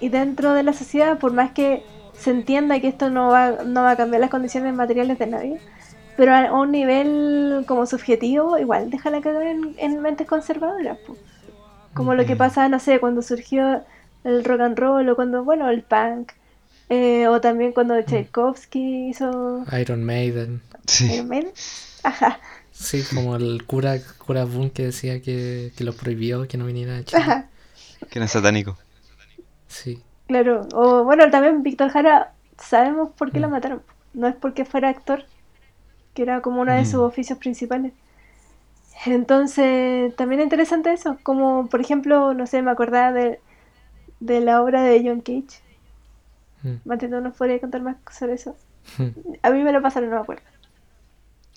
[0.00, 3.82] y dentro de la sociedad, por más que se entienda que esto no va, no
[3.82, 5.60] va a cambiar las condiciones materiales de nadie,
[6.16, 10.98] pero a un nivel como subjetivo, igual deja la cagada en, en mentes conservadoras.
[11.06, 11.16] po.
[11.94, 13.82] Como lo que pasa, no sé, cuando surgió
[14.24, 16.32] el rock and roll o cuando, bueno, el punk,
[16.88, 20.62] eh, o también cuando Tchaikovsky hizo Iron Maiden.
[20.86, 21.12] Sí.
[21.14, 21.52] Iron Maiden.
[22.02, 22.38] Ajá,
[22.72, 26.98] Sí, como el cura, cura Boone que decía que, que lo prohibió, que no viniera
[26.98, 27.22] a Chile.
[27.22, 27.48] ajá.
[28.10, 28.76] Que era satánico.
[29.66, 30.00] Sí.
[30.28, 33.52] Claro, o bueno, también Víctor Jara, sabemos por qué lo Mm.
[33.52, 33.82] mataron.
[34.14, 35.24] No es porque fuera actor,
[36.14, 37.04] que era como uno de sus Mm.
[37.04, 37.92] oficios principales.
[39.04, 43.40] Entonces, también es interesante eso, como por ejemplo, no sé, me acordaba de,
[44.20, 45.60] de la obra de John Cage.
[46.68, 46.88] Mm.
[46.88, 48.56] Mateo nos podría contar más sobre eso.
[49.42, 50.42] A mí me lo pasaron, no me acuerdo.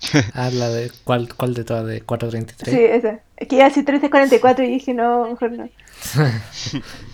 [0.34, 0.92] Ah, la de.
[1.04, 1.86] ¿Cuál, cuál de todas?
[1.86, 2.74] ¿De 433?
[2.74, 3.20] Sí, esa.
[3.38, 5.66] Es que iba a decir 1344 y dije, no, mejor no.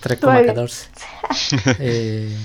[0.03, 0.87] 3,14.
[1.79, 2.35] eh,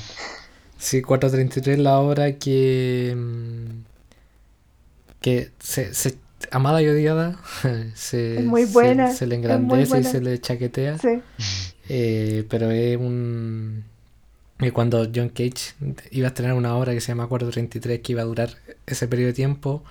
[0.78, 3.14] sí, 433 la obra que.
[3.16, 3.82] mm,
[5.20, 6.16] que se, se-
[6.50, 7.38] amada y odiada.
[7.94, 10.96] se, Es muy se- buena, Se, le es muy engrandece y se le chaquetea.
[10.98, 11.20] Sí.
[11.90, 13.84] Eh, pero es un.
[14.60, 15.74] Que cuando John Cage
[16.10, 18.50] iba a tener una obra que se llama 433 que iba a durar
[18.86, 19.82] ese periodo de tiempo,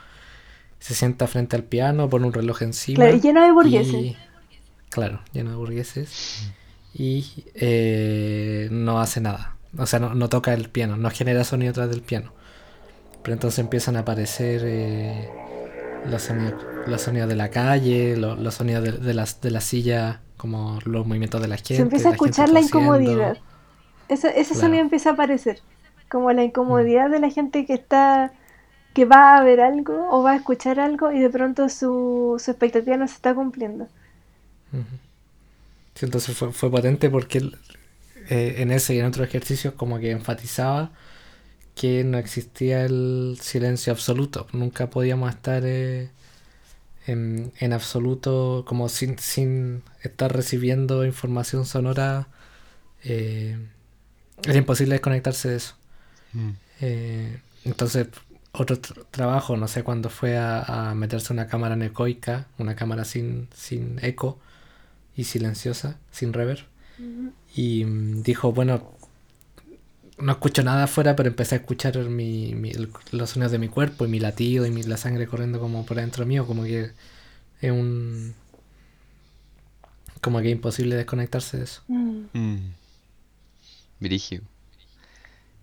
[0.79, 2.95] se sienta frente al piano, pone un reloj encima.
[3.03, 3.93] Claro, lleno de burgueses.
[3.93, 4.17] y-
[4.89, 6.51] claro, lleno de burgueses.
[6.93, 9.55] Y eh, no hace nada.
[9.77, 12.33] O sea, no, no toca el piano, no genera sonido atrás del piano.
[13.21, 15.29] Pero entonces empiezan a aparecer eh,
[16.09, 19.61] los, sonidos, los sonidos de la calle, lo- los, sonidos de, de las, de la
[19.61, 21.75] silla, como los movimientos de la gente.
[21.75, 23.37] Se empieza a escuchar la incomodidad.
[24.09, 24.53] Ese, ese Claro.
[24.55, 25.63] sonido empieza a aparecer.
[26.09, 28.33] Como la incomodidad de la gente que está
[28.93, 32.51] que va a ver algo o va a escuchar algo y de pronto su, su
[32.51, 33.89] expectativa no se está cumpliendo.
[35.95, 37.57] Sí, entonces fue, fue potente porque él,
[38.29, 40.91] eh, en ese y en otros ejercicios como que enfatizaba
[41.75, 44.47] que no existía el silencio absoluto.
[44.53, 46.11] Nunca podíamos estar eh,
[47.07, 52.29] en, en absoluto como sin, sin estar recibiendo información sonora.
[53.03, 53.57] eh,
[54.43, 55.75] era imposible desconectarse de eso.
[56.33, 56.49] Mm.
[56.81, 58.07] Eh, entonces,
[58.51, 58.77] otro
[59.11, 64.39] trabajo, no sé cuándo fue a, meterse una cámara necoica, una cámara sin, sin eco
[65.15, 66.65] y silenciosa, sin reverb.
[67.55, 68.91] Y mm, dijo, bueno,
[70.17, 72.53] no escucho nada afuera, pero empecé a escuchar mi,
[73.11, 75.97] los sonidos de mi cuerpo y mi latido y mi, la sangre corriendo como por
[75.97, 76.91] dentro mío, como que
[77.61, 78.33] es un...
[80.21, 81.81] Como que es imposible desconectarse de eso.
[81.87, 82.57] Mm.
[83.99, 84.41] Mm.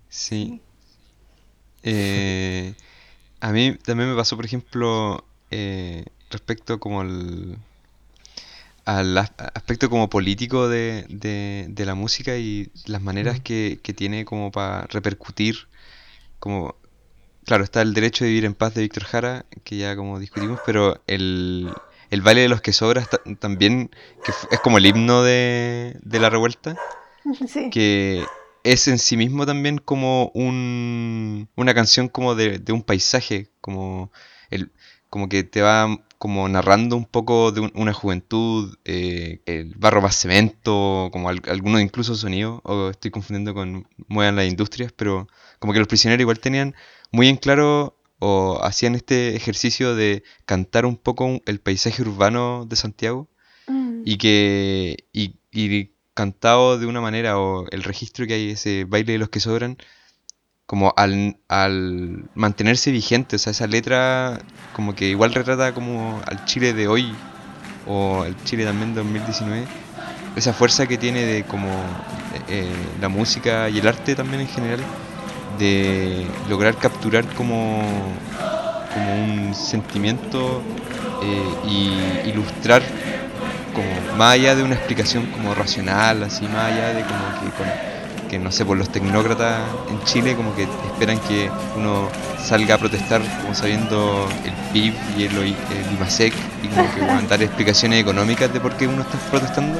[0.09, 0.61] Sí.
[1.82, 2.74] Eh,
[3.41, 7.59] a mí también me pasó, por ejemplo, eh, respecto como al,
[8.84, 14.51] al aspecto como político de, de, la música y las maneras que, que tiene como
[14.51, 15.68] para repercutir,
[16.39, 16.74] como,
[17.45, 20.61] claro, está el derecho de vivir en paz de Víctor Jara, que ya como discutimos,
[20.66, 21.72] pero el,
[22.11, 23.07] el baile de los que sobra
[23.39, 23.91] también,
[24.24, 26.76] que es como el himno de, de la revuelta,
[27.70, 28.24] que
[28.64, 34.11] es en sí mismo también como un, una canción como de, un paisaje, como,
[34.51, 34.72] el,
[35.09, 40.16] como que te va como narrando un poco de una juventud, eh, el barro más
[40.16, 45.79] cemento, como algunos incluso sonidos, o estoy confundiendo con Muevan las Industrias, pero como que
[45.79, 46.74] los prisioneros igual tenían
[47.12, 52.77] muy en claro o hacían este ejercicio de cantar un poco el paisaje urbano de
[52.77, 53.29] Santiago
[53.68, 54.03] mm.
[54.07, 59.12] y que y, y cantado de una manera o el registro que hay, ese baile
[59.12, 59.77] de los que sobran,
[60.67, 61.37] como al,
[62.35, 64.41] mantenerse vigente, o sea, esa letra
[64.75, 67.14] como que igual retrata como al Chile de hoy
[67.87, 69.67] o al Chile también de 2019,
[70.37, 71.69] esa fuerza que tiene de como
[72.49, 74.81] eh, la música y el arte también en general,
[75.59, 77.83] de lograr capturar como,
[78.93, 80.62] como un sentimiento
[81.23, 82.83] eh, y ilustrar
[83.77, 88.39] como más allá de una explicación como racional, así más allá de como que, que
[88.39, 89.61] no sé, por los tecnócratas
[89.91, 92.09] en Chile como que esperan que uno
[92.43, 97.24] salga a protestar como sabiendo el PIB y el, el IMASEC y como que van
[97.27, 99.79] a dar explicaciones económicas de por qué uno está protestando,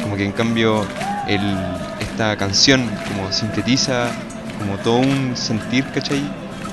[0.00, 0.86] como que en cambio
[1.26, 1.58] el,
[1.98, 4.12] esta canción como sintetiza
[4.60, 6.22] como todo un sentir, ¿cachai?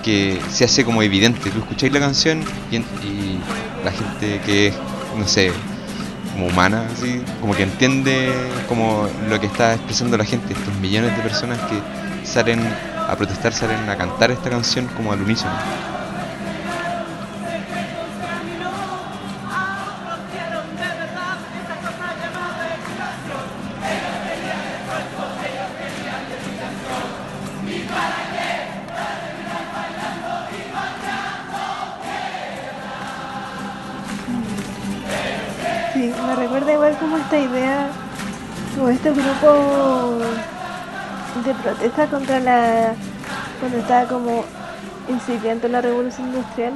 [0.03, 1.49] Que se hace como evidente.
[1.49, 3.39] Tú escucháis la canción y, y
[3.83, 4.75] la gente que es,
[5.17, 5.51] no sé,
[6.31, 8.31] como humana, así, como que entiende
[8.67, 11.79] como lo que está expresando la gente, estos millones de personas que
[12.25, 12.59] salen
[13.07, 15.51] a protestar, salen a cantar esta canción como al unísono.
[41.81, 42.93] Protesta contra la
[43.59, 44.43] cuando estaba como
[45.09, 46.73] incipiente la revolución industrial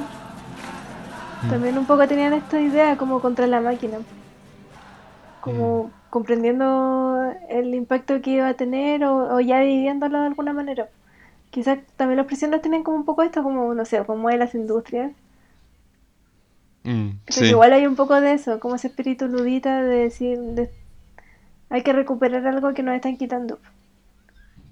[1.44, 1.48] mm.
[1.48, 3.98] también un poco tenían esta idea como contra la máquina
[5.40, 6.10] como mm.
[6.10, 10.88] comprendiendo el impacto que iba a tener o, ya viviéndolo de alguna manera
[11.50, 14.56] quizás también los prisioneros tienen como un poco esto como no sé como de las
[14.56, 15.12] industrias
[16.82, 17.10] mm,
[17.42, 20.68] igual hay un poco de eso como ese espíritu ludita de decir de
[21.68, 23.58] hay que recuperar algo que nos están quitando.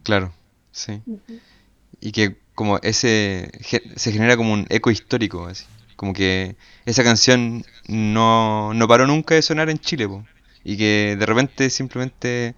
[0.05, 0.33] Claro,
[0.71, 1.03] sí.
[2.01, 3.51] Y que como ese
[3.97, 5.65] se genera como un eco histórico, así.
[5.97, 10.09] Como que esa canción no, no paró nunca de sonar en Chile,
[10.63, 12.55] y que de repente simplemente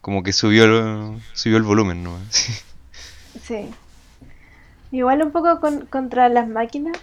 [0.00, 2.18] como que subió el, subió el volumen, ¿no?
[3.44, 3.70] Sí.
[4.90, 6.98] Igual un poco contra las máquinas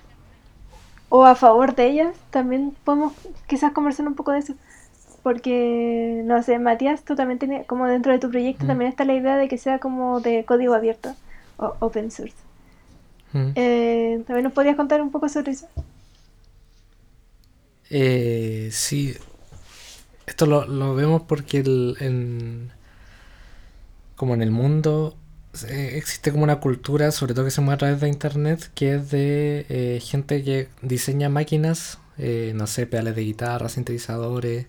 [1.07, 3.13] o a favor de ellas, también podemos
[3.47, 4.55] quizás conversar un poco de eso.
[5.27, 8.67] Porque, no sé, Matías, tú también tienes, como dentro de tu proyecto, mm.
[8.67, 11.13] también está la idea de que sea como de código abierto
[11.57, 12.37] o open source.
[13.33, 13.49] Mm.
[13.55, 15.67] Eh, ¿También nos podrías contar un poco sobre eso?
[17.89, 19.17] Eh, sí,
[20.27, 21.57] esto lo, vemos porque
[21.99, 22.71] en,
[24.15, 25.17] como en el mundo
[25.67, 29.11] existe como una cultura, sobre todo que se mueve a través de internet, que es
[29.11, 34.67] de eh, gente que diseña máquinas, no sé, pedales de guitarra, sintetizadores,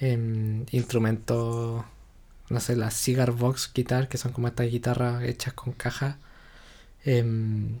[0.00, 1.84] Instrumentos,
[2.50, 6.18] no sé, las Cigar Box Guitar, que son como estas guitarras hechas con caja.
[7.04, 7.78] Em,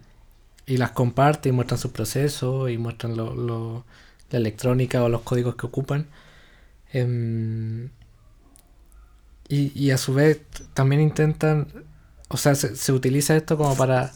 [0.66, 3.84] y las comparte y muestran su proceso y muestran lo,
[4.30, 6.06] la electrónica o los códigos que ocupan.
[6.92, 7.90] Em,
[9.48, 10.40] y, a su vez
[10.74, 11.68] también intentan,
[12.28, 14.12] o sea, se, utiliza esto como para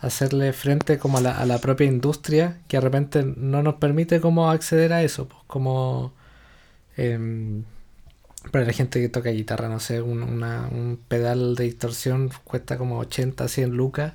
[0.00, 4.20] hacerle frente como a la, a la, propia industria que de repente no nos permite
[4.20, 6.12] como acceder a eso, pues, como
[6.96, 7.64] Em,
[8.50, 13.48] para la gente que toca guitarra, no sé, un, pedal de distorsión cuesta como 80,
[13.48, 14.14] 100 lucas,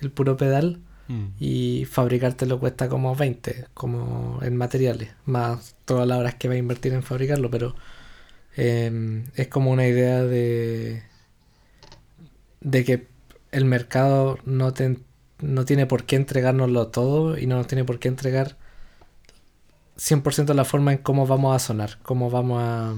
[0.00, 0.80] el puro pedal.
[1.08, 1.26] mm.
[1.40, 6.58] y fabricártelo cuesta como 20, como en materiales, más todas las horas que va a
[6.58, 7.74] invertir en fabricarlo, pero
[8.56, 11.02] em, es como una idea de,
[12.60, 13.06] de que
[13.52, 14.72] el mercado no,
[15.40, 18.56] no tiene por qué entregárnoslo todo y no nos tiene por qué entregar
[19.98, 22.94] 100% la forma en cómo vamos a sonar, cómo vamos a...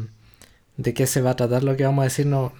[0.76, 2.52] de qué se va a tratar lo que vamos a decir, no,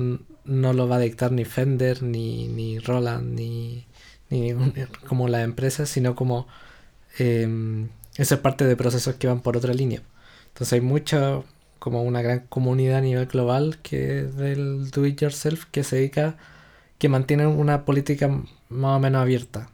[0.45, 3.87] no lo va a dictar ni Fender, ni, ni Roland, ni,
[4.31, 4.55] ni
[5.09, 6.49] como la empresa, sino como...
[7.19, 7.87] Eh,
[8.17, 10.03] eso es parte de procesos que van por otra línea.
[10.49, 11.43] Entonces hay mucha,
[11.79, 16.37] como una gran comunidad a nivel global que del do it yourself que se dedica,
[16.99, 18.29] que mantiene una política
[18.69, 19.70] más o menos abierta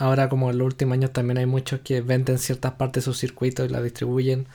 [0.00, 3.18] Ahora como en los últimos años también hay muchos que venden ciertas partes de sus
[3.18, 4.46] circuitos y la distribuyen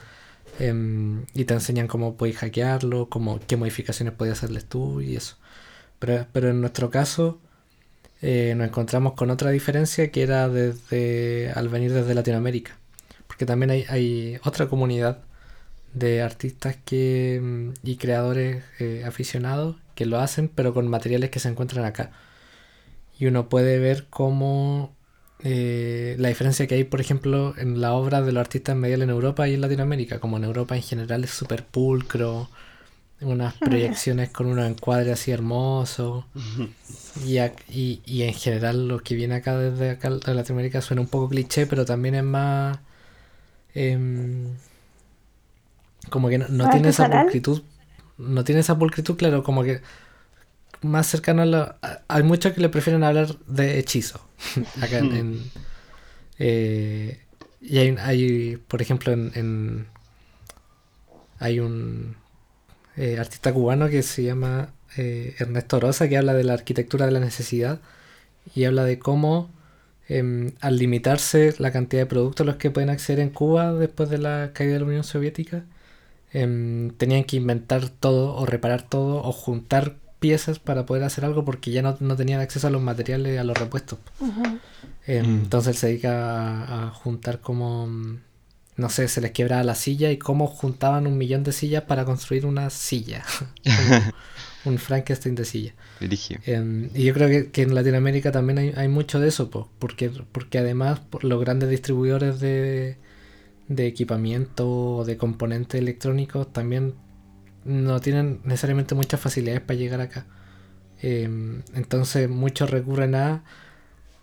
[0.58, 5.36] em, y te enseñan cómo puedes hackearlo, cómo, qué modificaciones puedes hacerles tú y eso.
[6.00, 7.38] Pero, pero en nuestro caso
[8.22, 12.76] eh, nos encontramos con otra diferencia que era desde al venir desde Latinoamérica.
[13.28, 15.20] Porque también hay, hay otra comunidad
[15.94, 21.38] de artistas que, em, y creadores eh, aficionados que lo hacen, pero con materiales que
[21.40, 22.10] se encuentran acá.
[23.18, 24.95] Y uno puede ver cómo
[25.48, 29.10] eh, la diferencia que hay, por ejemplo, en la obra de los artistas mediales en
[29.10, 30.18] Europa y en Latinoamérica.
[30.18, 32.48] Como en Europa en general es súper pulcro,
[33.20, 36.24] unas proyecciones con unos encuadres así hermosos.
[37.24, 37.38] y,
[38.04, 41.66] y, en general lo que viene acá desde acá de Latinoamérica suena un poco cliché,
[41.68, 42.80] pero también es más...
[43.72, 44.56] Em,
[46.10, 47.62] como que no, tiene esa pulcritud.
[48.18, 49.80] No tiene esa pulcritud, claro, como que
[50.82, 51.74] más cercano a lo...
[52.08, 54.20] Hay muchos que le prefieren hablar de hechizo.
[54.80, 55.42] Acá en...
[56.38, 57.20] Eh,
[57.60, 59.86] y hay, hay, por ejemplo, en...
[61.38, 62.16] hay un
[62.96, 67.12] eh, artista cubano que se llama eh, Ernesto Rosa, que habla de la arquitectura de
[67.12, 67.80] la necesidad
[68.54, 69.50] y habla de cómo
[70.08, 74.08] em, al limitarse la cantidad de productos a los que pueden acceder en Cuba después
[74.10, 75.64] de la caída de la Unión Soviética,
[76.32, 81.44] em, tenían que inventar todo o reparar todo o juntar piezas para poder hacer algo
[81.44, 83.98] porque ya no, tenían acceso a los materiales, a los repuestos.
[85.06, 85.26] Eh, mm.
[85.26, 88.20] Entonces él se dedica a, juntar como, mm,
[88.76, 92.04] no sé, se les quebraba la silla y cómo juntaban un millón de sillas para
[92.04, 93.24] construir una silla.
[94.64, 95.74] un Frankenstein de silla.
[96.00, 99.48] Eh, y yo creo que, en Latinoamérica también hay, mucho de eso,
[99.78, 102.96] porque, porque además por los grandes distribuidores de,
[103.68, 106.94] de equipamiento o de componentes electrónicos también
[107.66, 110.26] no tienen necesariamente muchas facilidades para llegar acá.
[111.00, 113.44] Em, entonces muchos recurren a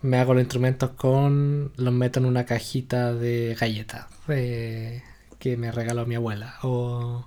[0.04, 5.02] me hago los instrumentos con, los meto en una cajita de galletas eh,
[5.38, 6.56] que me regaló mi abuela.
[6.62, 7.26] O,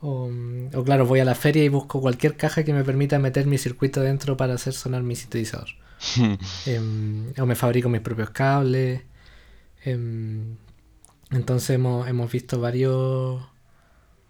[0.00, 0.30] o,
[0.84, 4.00] claro, voy a la feria y busco cualquier caja que me permita meter mi circuito
[4.00, 5.68] dentro para hacer sonar mi sintetizador.
[6.66, 9.02] Em, o me fabrico mis propios cables.
[9.84, 10.56] Em,
[11.30, 13.42] entonces hemos, hemos visto varios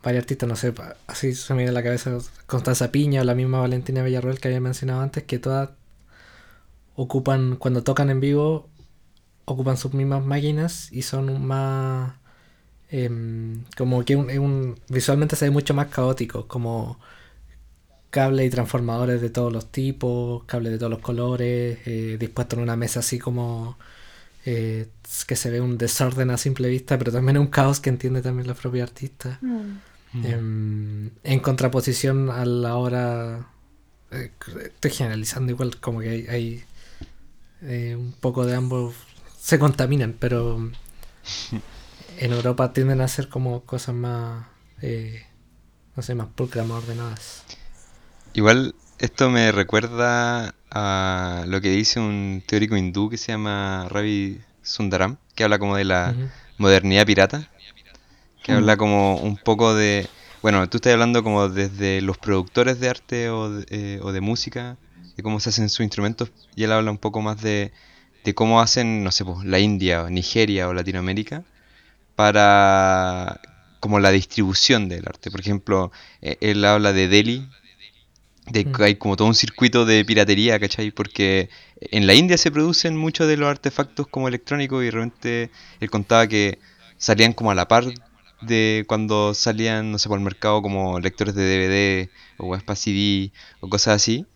[0.02, 0.74] varios artistas, no sé,
[1.06, 4.48] así se me viene a la cabeza Constanza Piña o la misma Valentina Villarroel que
[4.48, 5.70] había mencionado antes, que todas
[6.96, 8.68] ocupan, cuando tocan en vivo,
[9.44, 12.14] ocupan sus mismas máquinas y son más...
[12.90, 16.98] Em, como que un, visualmente se ve mucho más caótico, como
[18.10, 22.62] cables y transformadores de todos los tipos, cables de todos los colores, eh, dispuestos en
[22.64, 23.78] una mesa así como
[24.44, 24.88] eh,
[25.26, 28.48] que se ve un desorden a simple vista, pero también un caos que entiende también
[28.48, 29.38] la propia artista.
[29.40, 29.91] Mm.
[30.14, 33.46] Em, en, contraposición a la hora.
[34.10, 34.30] Eh,
[34.64, 36.64] estoy generalizando igual, como que hay,
[37.62, 38.94] eh, un poco de ambos.
[39.38, 40.70] Se contaminan, pero
[42.18, 44.46] en Europa tienden a ser como cosas más.
[44.82, 45.24] Eh,
[45.96, 47.44] no sé, más pulcras, más ordenadas.
[48.34, 54.40] Igual esto me recuerda a lo que dice un teórico hindú que se llama Ravi
[54.62, 56.14] Sundaram, que habla como de la
[56.56, 57.48] modernidad pirata
[58.42, 60.08] que habla como un poco de...
[60.42, 64.20] Bueno, tú estás hablando como desde los productores de arte o de, eh, o de
[64.20, 64.76] música,
[65.16, 67.72] de cómo se hacen sus instrumentos, y él habla un poco más de,
[68.24, 71.44] de cómo hacen, no sé, pues, la India o Nigeria o Latinoamérica
[72.16, 73.40] para
[73.80, 75.30] como la distribución del arte.
[75.30, 75.90] Por ejemplo,
[76.20, 77.48] e, él habla de Delhi,
[78.46, 80.90] de que hay como todo un circuito de piratería, ¿cachai?
[80.90, 81.48] Porque
[81.80, 86.26] en la India se producen muchos de los artefactos como electrónicos y realmente él contaba
[86.26, 86.58] que
[86.96, 87.84] salían como a la par
[88.42, 93.32] de cuando salían, no sé, por el mercado como lectores de DVD o Wespa CD
[93.60, 94.26] o cosas así,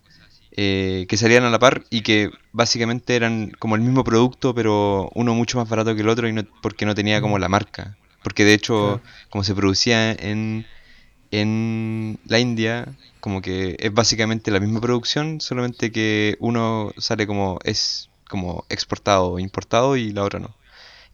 [0.52, 5.10] eh, que salían a la par y que básicamente eran como el mismo producto, pero
[5.14, 7.96] uno mucho más barato que el otro y no, porque no tenía como la marca.
[8.22, 10.66] Porque de hecho, como se producía en,
[11.30, 12.88] en la India,
[13.20, 19.32] como que es básicamente la misma producción, solamente que uno sale como es como exportado
[19.32, 20.56] o importado y la otra no.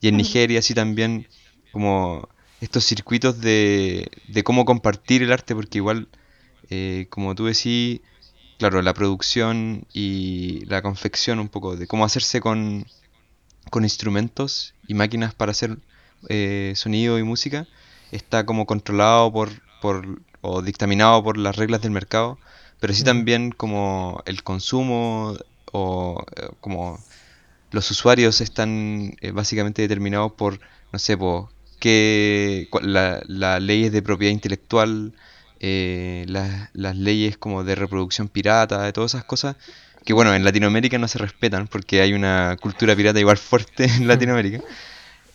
[0.01, 1.29] Y en Nigeria sí también
[1.73, 2.29] como
[2.63, 6.09] estos circuitos de, de cómo compartir el arte, porque igual,
[6.71, 8.01] eh, como tú decís,
[8.59, 12.87] claro, la producción y la confección un poco, de cómo hacerse con,
[13.71, 15.79] con instrumentos y máquinas para hacer
[16.29, 17.67] eh, sonido y música,
[18.13, 19.51] está como controlado por,
[19.81, 22.39] por, o dictaminado por las reglas del mercado,
[22.79, 25.37] pero sí también como el consumo
[25.73, 27.01] o eh, como
[27.73, 30.61] los usuarios están eh, básicamente determinados por,
[30.93, 31.49] no sé, por
[31.83, 35.13] que las la leyes de propiedad intelectual,
[35.59, 39.57] eh, las leyes como de reproducción pirata, de todas esas cosas,
[40.05, 44.07] que bueno, en Latinoamérica no se respetan porque hay una cultura pirata igual fuerte en
[44.07, 44.61] Latinoamérica.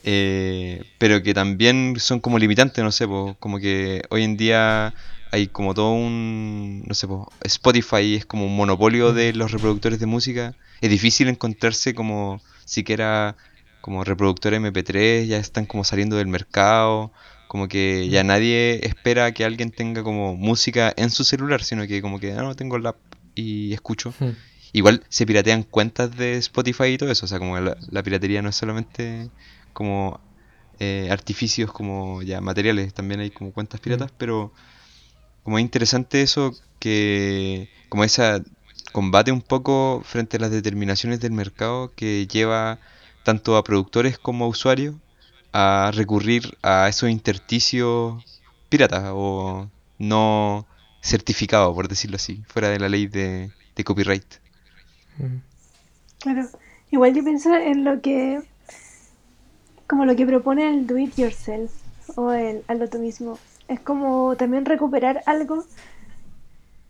[0.06, 3.08] Eh, pero que también son como limitantes, no sé,
[3.39, 4.93] como que hoy en día
[5.32, 7.08] hay como todo un, no sé,
[7.43, 10.56] Spotify es como un monopolio de los reproductores de música.
[10.80, 13.36] Es difícil encontrarse como siquiera
[13.88, 17.13] como reproductores MP3, ya están como saliendo del mercado,
[17.47, 22.01] como que ya nadie espera que alguien tenga como música en su celular, sino que
[22.01, 22.97] como que, ah, no, tengo la
[23.33, 24.13] y escucho.
[24.73, 28.49] Igual se piratean cuentas de Spotify y todo eso, o sea, como la piratería no
[28.49, 29.29] es solamente
[29.71, 30.19] como
[30.81, 34.15] eh, artificios como ya materiales, también hay como cuentas piratas, mm.
[34.17, 34.51] pero
[35.43, 38.43] como es interesante eso que como esa
[38.91, 42.79] combate un poco frente a las determinaciones del mercado que lleva
[43.28, 44.95] tanto a productores como a usuarios
[45.51, 48.23] a recurrir a esos intersticios
[48.69, 49.67] piratas o
[49.99, 50.65] no
[51.03, 54.23] certificados, por decirlo así, fuera de la ley de, de copyright.
[56.19, 56.47] Claro,
[56.89, 58.43] igual yo pienso en lo que
[59.88, 61.73] como lo que propone el do it yourself
[62.15, 63.38] o el hazlo tú mismo.
[63.67, 65.65] Es como también recuperar algo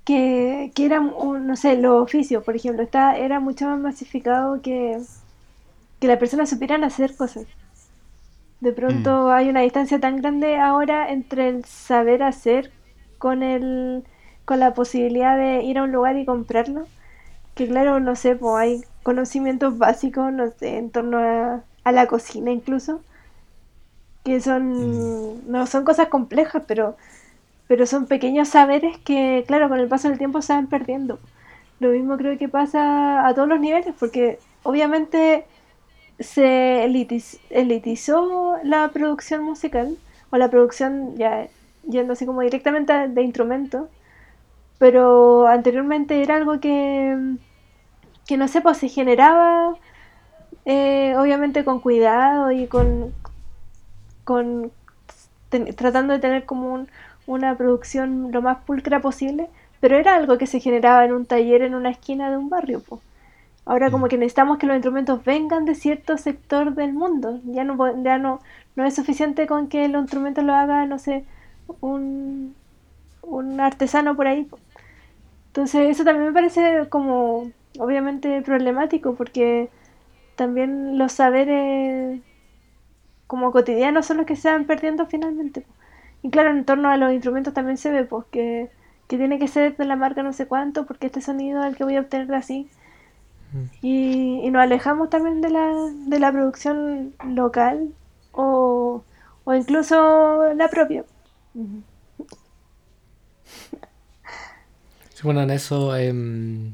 [0.06, 5.02] que, que era, no sé, los oficios, por ejemplo, está, era mucho más masificado que,
[6.00, 7.46] que las personas supieran hacer cosas.
[8.60, 9.32] De pronto mm.
[9.32, 12.72] hay una distancia tan grande ahora entre el saber hacer
[13.18, 14.04] con el
[14.46, 16.88] con la posibilidad de ir a un lugar y comprarlo,
[17.54, 22.08] que claro, no sé, pues hay conocimientos básicos, no sé, en torno a a la
[22.08, 23.02] cocina incluso,
[24.26, 25.50] que son, mm.
[25.50, 26.98] no son cosas complejas, pero,
[27.68, 31.18] pero son pequeños saberes que, claro, con el paso del tiempo se van perdiendo.
[31.80, 35.46] Lo mismo creo que pasa a todos los niveles, porque obviamente
[36.20, 39.98] se elitizó la producción musical,
[40.30, 41.48] o la producción ya
[41.88, 43.88] yendo así como directamente de instrumentos,
[44.78, 47.18] pero anteriormente era algo que,
[48.28, 49.76] que no sé, pues se generaba
[50.66, 53.14] eh, obviamente con cuidado y con,
[54.26, 54.72] con
[55.78, 56.86] tratando de tener como
[57.26, 59.50] una producción lo más pulcra posible,
[59.80, 62.82] pero era algo que se generaba en un taller en una esquina de un barrio.
[63.68, 64.10] Ahora como mm.
[64.10, 67.42] que necesitamos que los instrumentos vengan de cierto sector del mundo.
[67.46, 68.40] Ya no, ya no,
[68.76, 71.26] no es suficiente con que los instrumentos lo haga, no sé,
[71.82, 72.56] un,
[73.22, 74.48] un artesano por ahí.
[75.48, 79.70] Entonces eso también me parece como obviamente problemático porque
[80.36, 82.22] también los saberes
[83.28, 85.66] como cotidianos son los que se van perdiendo finalmente.
[86.24, 88.70] Y claro, en torno a los instrumentos también se ve pues, que,
[89.08, 91.84] tiene que ser de la marca no sé cuánto, porque este sonido es el que
[91.84, 92.70] voy a obtener así.
[93.82, 95.74] Y, nos alejamos también de la,
[96.08, 97.94] de la producción local
[98.32, 99.04] o,
[99.44, 101.06] o incluso la propia.
[105.24, 105.96] bueno, en eso...
[105.96, 106.74] Em,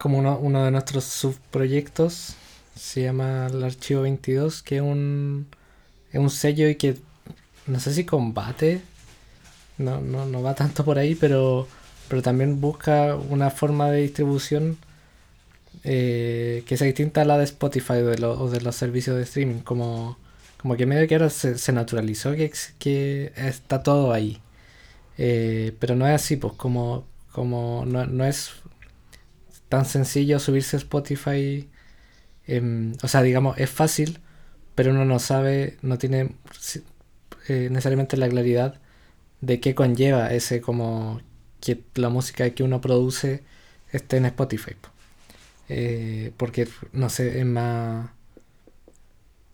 [0.00, 2.34] como uno, de nuestros subproyectos.
[2.74, 5.46] Se llama el Archivo 22, que es un,
[6.10, 6.96] es un sello y que
[7.66, 8.80] no sé si combate,
[9.76, 11.68] no, no, no va tanto por ahí, pero,
[12.10, 14.78] pero también busca una forma de distribución
[15.84, 19.60] eh, que sea distinta a la de Spotify o de, los servicios de streaming.
[19.60, 20.18] Como,
[20.58, 24.40] como que medio que ahora se, naturalizó que, que está todo ahí.
[25.18, 28.52] Eh, pero no es así, pues como, como no, no es
[29.68, 31.68] tan sencillo subirse a Spotify.
[32.46, 34.20] Em, o sea, digamos, es fácil,
[34.74, 36.34] pero uno no sabe, no tiene
[37.48, 38.80] eh, necesariamente la claridad
[39.40, 41.20] de qué conlleva ese como
[41.60, 43.42] que la música que uno produce
[43.92, 44.76] esté en Spotify.
[45.68, 48.10] Eh, porque, no sé, es más...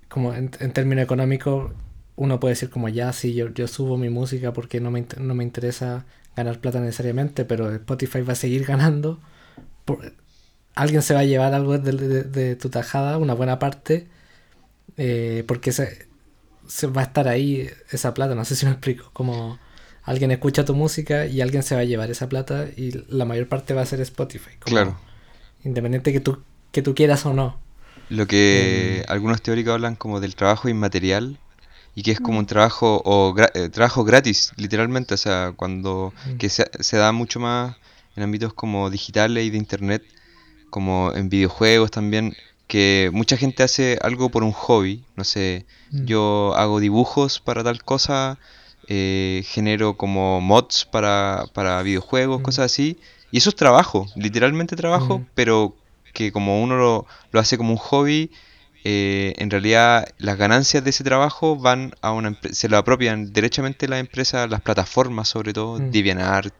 [0.09, 1.73] Como en, términos económicos,
[2.17, 5.35] uno puede decir como ya, sí, yo, yo subo mi música porque no me, no
[5.35, 9.21] me interesa ganar plata necesariamente, pero Spotify va a seguir ganando
[10.77, 14.09] alguien se va a llevar algo de, tu tajada, una buena parte,
[14.97, 16.07] eh, porque se,
[16.89, 19.59] va a estar ahí esa plata, no sé si me explico, como
[20.07, 23.49] alguien escucha tu música y alguien se va a llevar esa plata y la mayor
[23.49, 24.53] parte va a ser Spotify.
[24.61, 24.99] claro.
[25.65, 26.43] independiente que tú,
[26.73, 27.59] que tú quieras o no.
[28.09, 31.39] Lo que algunos teóricos hablan como del trabajo inmaterial
[31.97, 36.49] y que es como un trabajo o eh, trabajo gratis, literalmente, o sea, cuando que
[36.51, 37.77] se, se da mucho más
[38.15, 40.05] en ámbitos como digitales y de internet,
[40.71, 42.37] como en videojuegos también,
[42.69, 47.83] que mucha gente hace algo por un hobby, no sé, yo hago dibujos para tal
[47.83, 48.39] cosa,
[48.89, 52.99] eh, genero como mods para, para videojuegos, cosas así,
[53.31, 55.75] y eso es trabajo, literalmente trabajo, pero
[56.13, 58.31] que como uno lo, lo hace como un hobby,
[58.85, 63.89] eh, en realidad las ganancias de ese trabajo van a una se lo apropian derechamente
[63.89, 65.91] las empresas, las plataformas sobre todo, mm.
[65.91, 66.55] DeviantArt,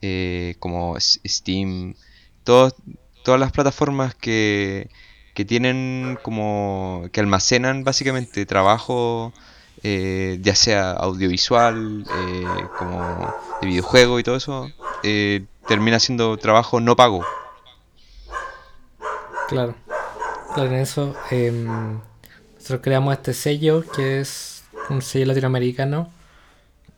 [0.00, 1.94] eh, como Steam,
[2.44, 2.72] todas
[3.26, 4.88] las plataformas que,
[5.34, 9.34] que tienen como que almacenan básicamente trabajo
[9.82, 12.04] eh, ya sea audiovisual,
[12.78, 14.70] como de videojuego y todo eso,
[15.68, 17.24] termina siendo trabajo no pago.
[19.48, 19.74] Claro.
[20.54, 22.00] Claro, en eso em,
[22.54, 26.10] nosotros creamos este sello que es un sello latinoamericano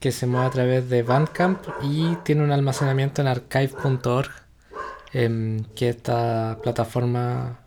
[0.00, 4.30] que se mueve a través de Bandcamp y tiene un almacenamiento en archive.org,
[5.12, 7.58] em, que es esta plataforma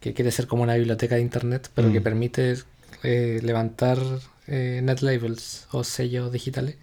[0.00, 2.04] que quiere ser como una biblioteca de internet, pero que mm.
[2.04, 2.54] permite
[3.02, 3.98] eh, levantar
[4.46, 6.76] eh, net labels o sellos digitales.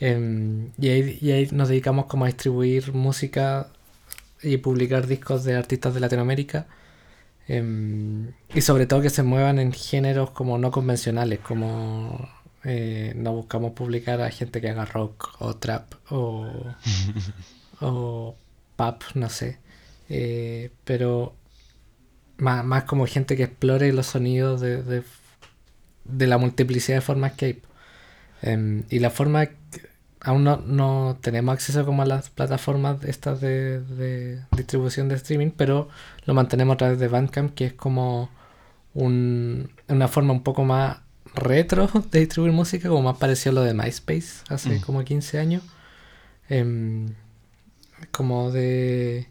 [0.00, 3.68] Em, y, ahí, y, ahí, nos dedicamos como a distribuir música
[4.42, 6.66] y publicar discos de artistas de Latinoamérica
[7.48, 12.28] Em, y sobre todo que se muevan en géneros como no convencionales, como
[12.62, 16.46] eh, no buscamos publicar a gente que haga rock o trap o,
[17.80, 18.36] o
[18.76, 19.58] pop, no sé.
[20.10, 21.34] Eh, pero
[22.36, 25.02] más, más, como gente que explore los sonidos de, de,
[26.08, 27.62] de la multiplicidad de formas que hay.
[28.42, 29.48] Em, y la forma
[30.20, 35.88] aún no, tenemos acceso como a las plataformas estas de, distribución de streaming, pero
[36.24, 38.30] lo mantenemos a través de Bandcamp, que es como
[38.94, 40.98] una forma un poco más
[41.34, 44.80] retro de distribuir música, como más parecido a lo de MySpace hace mm.
[44.80, 45.62] como 15 años.
[46.48, 47.14] Em,
[48.12, 49.28] como de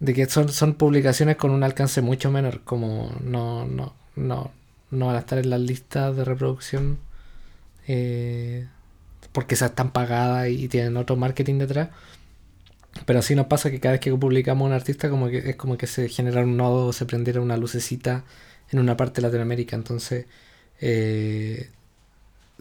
[0.00, 4.50] de que son, son publicaciones con un alcance mucho menor, como no, no, no,
[4.90, 6.98] no van a estar en las listas de reproducción
[7.86, 8.66] eh,
[9.32, 11.90] porque esas están pagadas y tienen otro marketing detrás.
[13.06, 15.78] Pero así nos pasa que cada vez que publicamos un artista como que es como
[15.78, 18.24] que se genera un nodo o se prendiera una lucecita
[18.70, 19.76] en una parte de Latinoamérica.
[19.76, 20.26] Entonces
[20.80, 21.70] eh,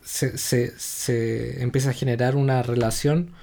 [0.04, 3.34] se, se, empieza a generar una relación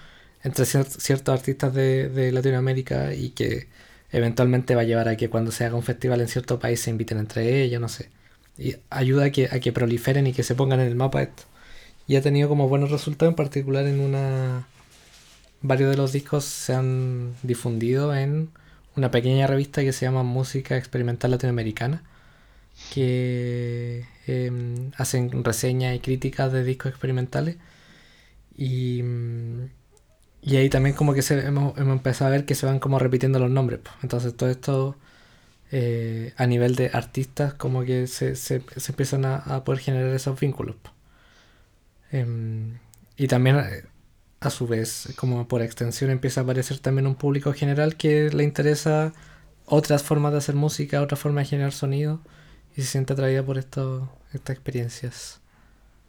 [0.43, 3.68] entre ciertos artistas de, de, Latinoamérica y que
[4.12, 6.91] eventualmente va a llevar a que cuando se haga un festival en cierto país se
[6.91, 8.11] inviten entre ellos, no sé.
[8.59, 11.44] Y ayuda a que, a que proliferen y que se pongan en el mapa esto
[12.07, 14.66] y ha tenido como buenos resultados, en particular en una...
[15.62, 18.50] Varios de los discos se han difundido en
[18.94, 22.04] una pequeña revista que se llama Música Experimental Latinoamericana,
[22.94, 27.57] que em, hacen reseñas y críticas de discos experimentales.
[28.57, 29.02] Y,
[30.42, 33.38] y ahí también como que se, hemos, empezado a ver que se van como repitiendo
[33.38, 33.80] los nombres.
[34.02, 34.96] Entonces todo esto
[35.72, 40.76] eh, a nivel de artistas como que se, se, empiezan a, poder generar esos vínculos.
[42.12, 42.78] Em,
[43.16, 43.84] y también, eh,
[44.41, 48.45] a su vez, como por extensión, empieza a aparecer también un público general que le
[48.45, 49.12] interesa
[49.66, 52.20] otras formas de hacer música, otra forma de generar sonido
[52.76, 55.41] y se siente atraída por esto, estas experiencias.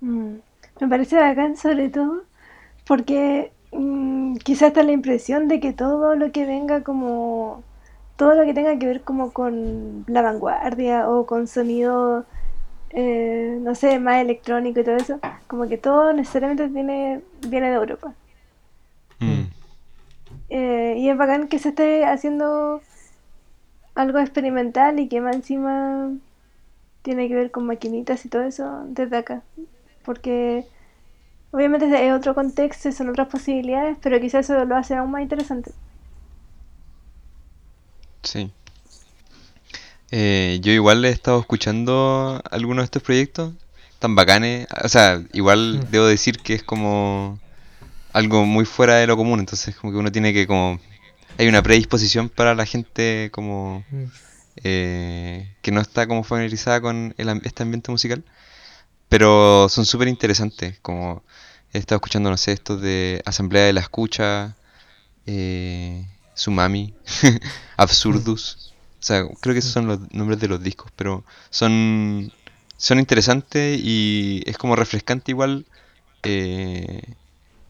[0.02, 0.36] Mm,
[0.82, 2.24] me parece bacán sobre todo
[2.86, 7.64] porque mm, quizás está la impresión de que todo lo que venga como
[8.18, 12.26] todo lo que tenga que ver como con la vanguardia o con sonido
[12.92, 17.76] eh, no sé, más electrónico y todo eso, como que todo necesariamente tiene, viene de
[17.76, 18.14] Europa.
[19.20, 19.44] Mm.
[20.50, 22.82] Eh, y es bacán que se esté haciendo
[23.96, 26.12] algo experimental y que más encima
[27.02, 29.42] tiene que ver con maquinitas y todo eso desde acá.
[30.06, 30.66] Porque
[31.52, 35.72] obviamente es otro contexto, son otras posibilidades, pero quizás eso lo hace aún más interesante.
[38.28, 38.52] Sí.
[40.12, 43.54] Eh, yo igual he estado escuchando algunos de estos proyectos
[44.00, 44.68] tan bacanes.
[44.84, 45.92] O sea, igual mm.
[45.92, 47.40] debo decir que es como
[48.12, 49.40] algo muy fuera de lo común.
[49.40, 50.80] Entonces, como que uno tiene que como...
[51.38, 53.86] Hay una predisposición para la gente como...
[53.92, 54.04] Mm.
[54.64, 58.26] Eh, que no está como familiarizada con el, este ambiente musical.
[59.08, 60.80] Pero son súper interesantes.
[60.82, 61.24] Como
[61.74, 64.58] he estado escuchando, no sé, estos de Asamblea de la Escucha,
[65.26, 66.06] eh,
[66.38, 66.94] Sumami,
[67.78, 68.74] Absurdus.
[69.00, 72.32] O sea, creo que esos son los nombres de los discos, pero son,
[72.78, 75.66] son interesantes y es como refrescante igual
[76.22, 77.02] eh,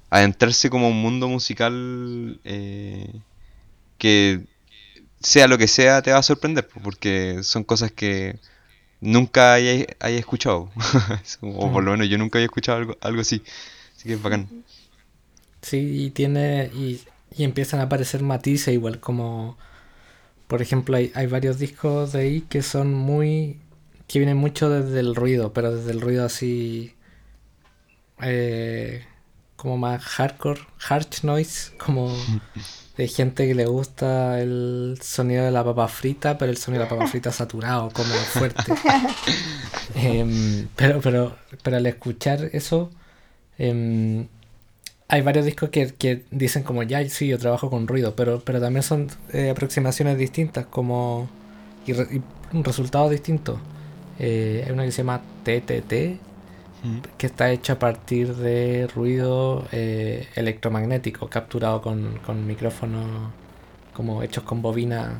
[0.10, 3.10] adentrarse como un mundo musical eh,
[3.98, 4.46] que
[5.22, 8.38] sea lo que sea, te va a sorprender, porque son cosas que
[9.00, 10.72] nunca hayas, escuchado.
[11.42, 13.42] o por lo menos yo nunca había escuchado algo, algo así.
[13.96, 14.50] Así que es bacán.
[15.62, 16.70] Sí, y tiene.
[16.74, 17.02] Y,
[17.44, 19.58] empiezan a aparecer matices, igual como.
[20.48, 23.60] Por ejemplo, hay, hay varios discos de ahí que son muy.
[24.08, 26.96] que vienen mucho desde el ruido, pero desde el ruido así.
[28.22, 29.06] Eh,
[29.58, 32.16] como más hardcore, harsh noise, como
[32.96, 36.90] de gente que le gusta el sonido de la papa frita, pero el sonido de
[36.90, 38.74] la papa frita saturado, como fuerte.
[39.96, 42.92] Em, pero, pero, pero al escuchar eso,
[43.58, 44.28] em,
[45.10, 48.84] hay varios discos que, dicen como, ya, sí, yo trabajo con ruido, pero, pero también
[48.84, 51.30] son eh, aproximaciones distintas, como
[51.86, 51.94] y,
[52.62, 53.60] resultados distintos.
[54.20, 56.20] Eh, hay una que se llama TTT,
[57.18, 63.32] que está hecha a partir de ruido eh, electromagnético capturado con, con micrófonos
[63.94, 65.20] como hechos con bobina.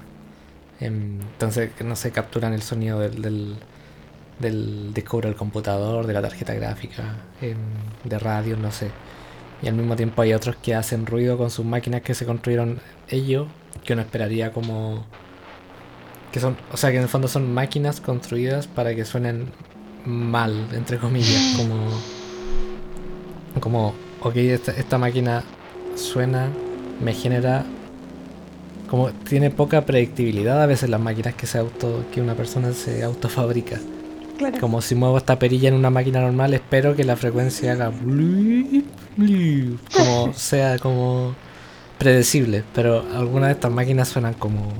[0.80, 3.56] Em, entonces, no se capturan el sonido del, del,
[4.40, 7.58] del disco del computador, de la tarjeta gráfica, em,
[8.04, 8.92] de radio, no sé.
[9.62, 12.80] Y al mismo tiempo hay otros que hacen ruido con sus máquinas que se construyeron
[13.10, 13.48] ellos,
[13.84, 15.06] que uno esperaría como...
[16.32, 19.52] Que son, o sea, que en el fondo son máquinas construidas para que suenen
[20.06, 21.76] mal, entre comillas, como,
[23.60, 25.44] como, ok, esta, máquina
[25.96, 26.50] suena,
[27.02, 27.66] me genera,
[28.90, 33.04] como tiene poca predictibilidad a veces las máquinas que se auto, que una persona se
[33.04, 33.80] autofabrica.
[34.60, 37.92] Como si muevo esta perilla en una máquina normal, espero que la frecuencia haga
[39.94, 41.36] como sea como
[41.98, 44.74] predecible, pero algunas de estas máquinas suenan como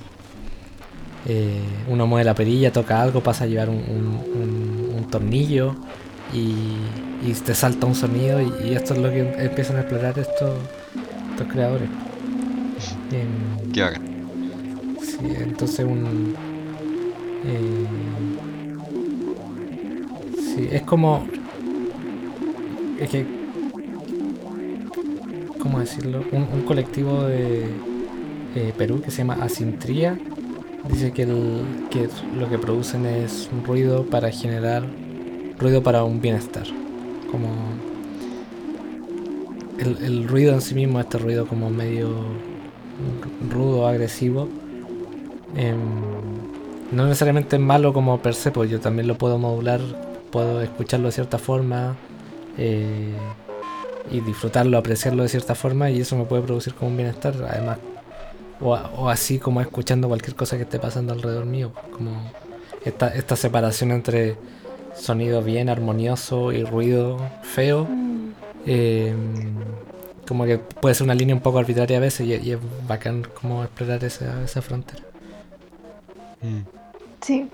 [1.26, 5.76] eh, uno mueve la perilla, toca algo, pasa a llevar un tornillo
[6.34, 10.58] y, te salta un sonido y, esto es lo que empiezan a explorar estos,
[11.32, 11.90] estos creadores.
[13.74, 14.04] Qué bacán.
[15.02, 16.36] Sí, entonces un...
[17.46, 17.86] Eh,
[20.58, 21.26] sí, es como...
[23.00, 23.26] Es que...
[25.60, 26.24] ¿Cómo decirlo?
[26.32, 27.66] Un, colectivo de
[28.56, 30.18] eh, Perú que se llama Asintría
[30.90, 32.08] dice que, el, que
[32.38, 34.84] lo que producen es un ruido para generar
[35.60, 36.66] ruido para un bienestar.
[37.32, 37.50] Como
[39.80, 42.10] el, ruido en sí mismo, este ruido como medio
[43.50, 44.48] rudo, agresivo,
[45.56, 45.78] em,
[46.92, 49.82] no necesariamente es malo como per se, pues yo también lo puedo modular,
[50.32, 51.96] puedo escucharlo de cierta forma
[52.58, 53.14] eh,
[54.12, 57.80] y disfrutarlo, apreciarlo de cierta forma y eso me puede producir como un bienestar, además,
[58.62, 62.32] o, o así como escuchando cualquier cosa que esté pasando alrededor mío, como
[62.84, 64.38] esta, esta separación entre
[64.96, 67.86] sonido bien armonioso y ruido feo.
[67.86, 68.32] Mm.
[68.66, 69.14] Eh,
[70.28, 73.64] como que puede ser una línea un poco arbitraria a veces y, es bacán como
[73.64, 75.04] explorar esa, esa frontera.
[76.42, 76.62] Mm.
[77.22, 77.50] Sí.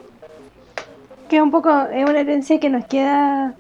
[1.34, 3.56] Que un poco es una herencia que nos queda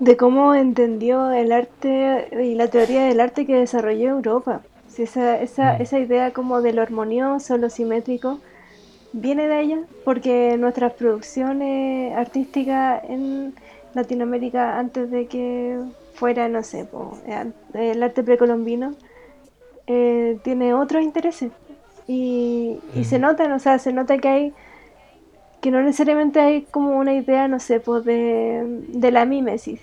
[0.00, 4.62] de cómo entendió el arte y la teoría del arte que desarrolló Europa.
[4.98, 5.82] esa, esa, mm.
[5.82, 8.40] esa idea como de lo armonioso, lo simétrico,
[9.12, 13.54] viene de ella, porque nuestras producciones artísticas en
[13.94, 15.78] Latinoamérica, antes de que
[16.14, 16.88] fuera, no sé,
[17.74, 18.96] el arte precolombino,
[19.86, 21.52] eh, tiene otros intereses.
[22.08, 24.54] Y, se nota, o sea, se nota que hay
[25.60, 29.80] que no necesariamente hay como una idea, no sé, pues de, de la mímesis.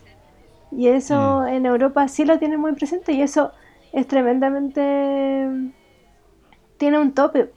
[0.72, 1.48] Y eso mm.
[1.48, 3.52] en Europa sí lo tienen muy presente y eso
[3.94, 5.48] es tremendamente...
[6.78, 7.50] tiene un tope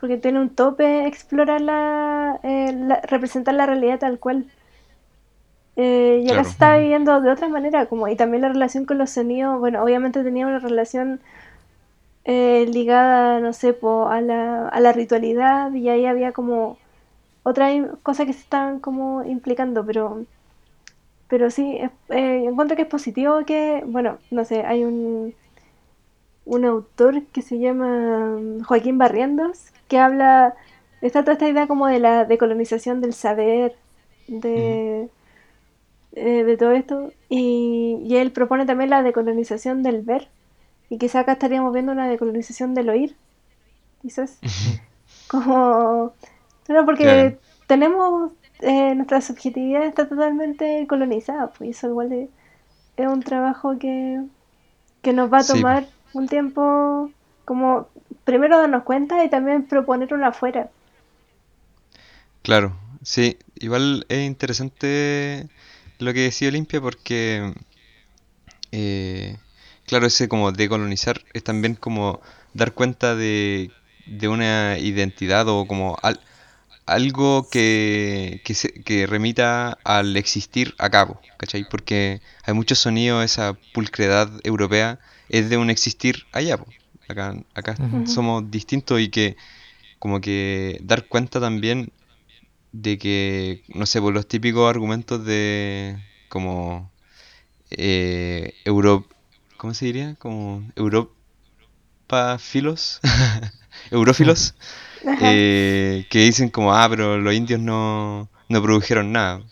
[0.00, 2.74] porque tiene un tope explorar la, eh,
[3.04, 4.46] representar la realidad tal cual.
[5.76, 8.98] Eh, y acá se está viviendo de otra manera, como y también la relación con
[8.98, 11.20] los sonidos, bueno, obviamente tenía una relación
[12.24, 13.76] eh, ligada, no sé,
[14.08, 16.78] a, la, a la ritualidad y ahí había como
[17.42, 17.72] otras
[18.02, 20.24] cosas que se estaban como implicando, pero
[21.30, 25.32] pero sí, eh, encuentro que es positivo que, bueno, no sé, hay un,
[26.44, 28.36] un autor que se llama
[28.66, 30.56] Joaquín Barrientos, que habla,
[31.00, 33.76] está toda esta idea como de la decolonización del saber,
[34.26, 35.08] de,
[36.12, 40.28] eh, de todo esto, y, él propone también la decolonización del ver,
[40.88, 43.14] y quizá acá estaríamos viendo una decolonización del oír,
[44.02, 44.40] quizás,
[45.28, 46.12] como,
[46.70, 47.36] pero porque
[47.66, 48.30] tenemos,
[48.60, 52.28] eh, nuestra subjetividad está totalmente colonizada, pues eso igual
[52.96, 54.22] es un trabajo que,
[55.02, 57.10] que nos va a tomar un tiempo
[57.44, 57.88] como
[58.22, 60.70] primero darnos cuenta y también proponer una afuera.
[62.44, 65.48] Claro, sí, igual es interesante
[65.98, 67.52] lo que decía Olimpia porque,
[68.72, 69.36] eh,
[69.86, 72.20] claro, ese como decolonizar es también como
[72.54, 73.70] dar cuenta de,
[74.06, 75.96] de una identidad o como
[76.86, 81.68] algo que, que, se, que, remita al existir a cabo, ¿cachai?
[81.68, 84.98] Porque hay muchos sonidos, esa pulcredad europea
[85.28, 86.58] es de un existir allá,
[87.08, 87.76] acá, acá
[88.06, 89.36] somos distintos y que
[89.98, 91.92] como que dar cuenta también
[92.72, 95.98] de que, no sé, por los típicos argumentos de
[96.28, 96.90] como
[97.70, 99.06] eh, Euro,
[99.56, 100.14] ¿cómo se diría?
[100.16, 103.00] Como Europa filos,
[103.90, 104.54] eurófilos,
[105.20, 109.42] eh, que dicen como, ah, pero los indios no, no produjeron nada.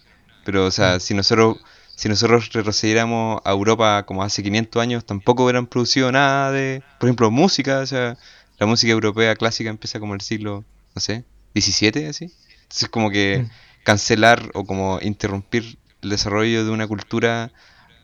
[0.45, 1.59] Pero, o sea, si nosotros
[1.99, 7.09] si nosotros retrocediéramos a Europa como hace 500 años, tampoco hubieran producido nada de, por
[7.09, 7.81] ejemplo, música.
[7.81, 8.17] O sea,
[8.59, 10.65] la música europea clásica empieza como el siglo,
[10.95, 12.33] no sé, 17, así.
[12.63, 13.51] Entonces, como que mm.
[13.83, 17.51] cancelar o como interrumpir el desarrollo de una cultura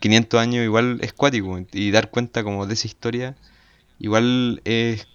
[0.00, 3.36] 500 años igual es cuático y dar cuenta como de esa historia
[3.98, 5.06] igual es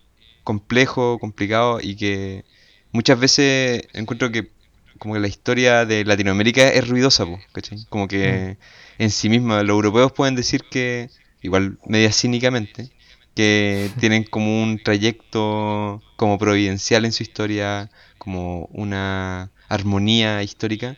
[0.50, 2.44] complejo, complicado y que
[2.92, 4.50] muchas veces encuentro que
[4.98, 7.86] como que la historia de Latinoamérica es ruidosa, ¿cachai?
[7.88, 9.04] Como que mm.
[9.04, 11.12] en sí misma los europeos pueden decir que,
[11.44, 12.90] igual media cínicamente,
[13.36, 20.98] que tienen como un trayecto como providencial en su historia, como una armonía histórica.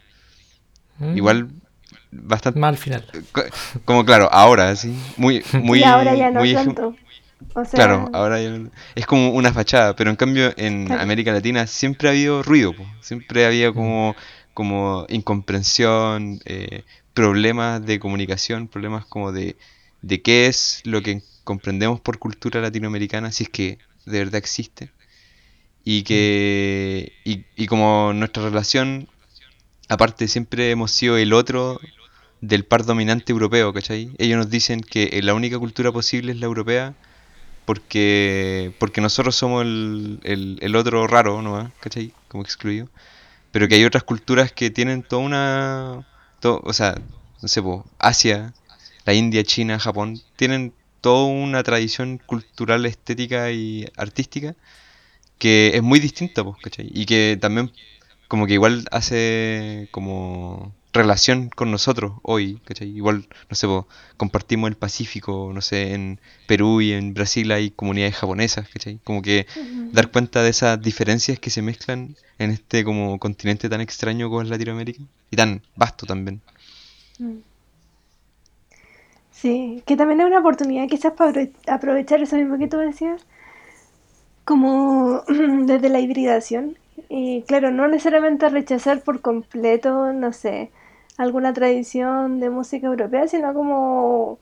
[0.97, 1.17] Mm.
[1.17, 1.49] Igual
[2.09, 3.05] bastante mal final.
[3.83, 6.95] Como claro, ahora sí, muy muy y ahora ya no tanto.
[7.71, 8.39] Claro, ahora
[8.95, 13.43] es como una fachada, pero en cambio en América Latina siempre ha habido ruido, siempre
[13.43, 14.15] ha habido como,
[14.53, 16.83] como incomprensión, eh,
[17.13, 19.57] problemas de comunicación, problemas como de,
[20.01, 24.91] de qué es lo que comprendemos por cultura latinoamericana, si es que de verdad existe.
[25.83, 29.09] Y que y, y como nuestra relación,
[29.89, 31.79] aparte siempre hemos sido el otro
[32.39, 34.11] del par dominante europeo, ¿cachai?
[34.17, 36.95] Ellos nos dicen que la única cultura posible es la europea
[37.65, 40.19] porque porque nosotros somos el,
[40.61, 41.71] el, otro raro, ¿no?
[41.79, 42.13] ¿Cachai?
[42.27, 42.89] Como excluido.
[43.51, 46.07] Pero que hay otras culturas que tienen toda una...
[46.43, 46.95] o sea,
[47.41, 47.61] no sé,
[47.99, 48.53] Asia,
[49.05, 54.55] la India, China, Japón, tienen toda una tradición cultural, estética y artística
[55.41, 56.89] que es muy distinta, ¿cachai?
[56.93, 57.71] Y que también
[58.27, 62.89] como que igual hace como relación con nosotros hoy, ¿cachai?
[62.89, 63.67] Igual, no sé,
[64.17, 68.99] compartimos el Pacífico, no sé, en Perú y en Brasil hay comunidades japonesas, ¿cachai?
[69.03, 69.45] Como que
[69.91, 74.41] dar cuenta de esas diferencias que se mezclan en este como continente tan extraño como
[74.41, 76.41] es Latinoamérica y tan vasto también.
[77.19, 77.37] Mm.
[79.31, 83.25] Sí, que también es una oportunidad quizás para aprovechar eso mismo que tú decías,
[84.45, 85.23] como
[85.65, 86.77] desde la hibridación.
[87.09, 90.69] Y claro, no necesariamente rechazar por completo, no sé,
[91.17, 94.39] alguna tradición de música europea, sino como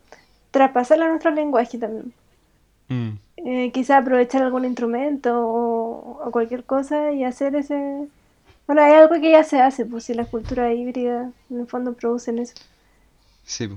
[0.51, 2.13] traspasarla a nuestro lenguaje también.
[2.87, 3.09] Mm.
[3.37, 8.07] Eh, quizá aprovechar algún instrumento o, cualquier cosa y hacer ese...
[8.67, 11.93] Bueno, hay algo que ya se hace, pues si la cultura híbrida en el fondo
[11.93, 12.53] producen eso.
[13.43, 13.69] Sí.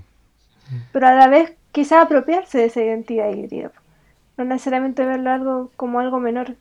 [0.92, 3.72] Pero a la vez quizá apropiarse de esa identidad híbrida.
[4.36, 6.56] No necesariamente verlo algo como algo menor.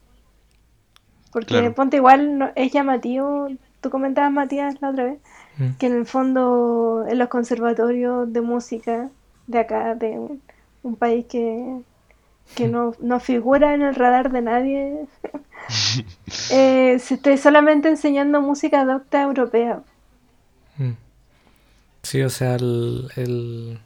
[1.31, 3.49] Porque ponte igual, es llamativo,
[3.79, 5.19] tú comentabas Matías la otra vez,
[5.61, 5.77] Mm.
[5.77, 9.11] que en el fondo en los conservatorios de música
[9.45, 10.19] de acá, de
[10.81, 11.81] un, país que,
[12.55, 12.71] que mm.
[12.71, 15.05] no, no, figura en el radar de nadie,
[16.51, 19.83] eh, se esté solamente enseñando música docta europea.
[20.77, 20.93] Mm.
[22.01, 23.79] Sí, o sea, el, el,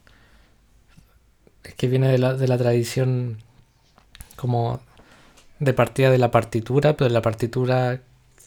[1.65, 3.39] es que viene de la, de la tradición
[4.37, 4.79] como
[5.59, 7.99] de partida de la partitura, pero de la partitura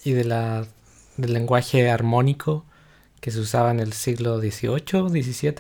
[0.03, 0.65] y de la,
[1.19, 2.65] del lenguaje armónico
[3.21, 5.55] que se usaba en el siglo XVIII, XVII.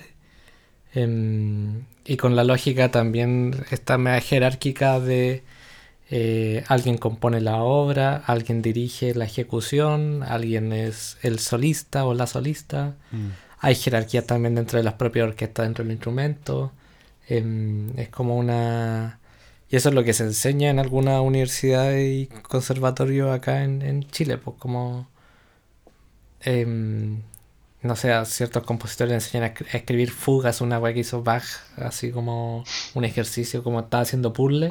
[0.94, 5.42] Em, y con la lógica también esta media jerárquica de
[6.10, 12.26] eh, alguien compone la obra, alguien dirige la ejecución, alguien es el solista o la
[12.26, 12.96] solista.
[13.12, 13.28] Mm.
[13.60, 16.72] Hay jerarquía también dentro de las propias orquestas, dentro del instrumento.
[17.28, 19.20] Em, es como una...
[19.70, 24.38] Y eso es lo que se enseña en alguna universidad y conservatorio acá en, Chile,
[24.38, 25.08] pues como...
[26.40, 27.22] Em,
[27.82, 31.44] no sé, a ciertos compositores le enseñan a, escribir fugas, una weá que hizo Bach,
[31.76, 32.64] así como
[32.94, 34.70] un ejercicio, como estaba haciendo puzzle.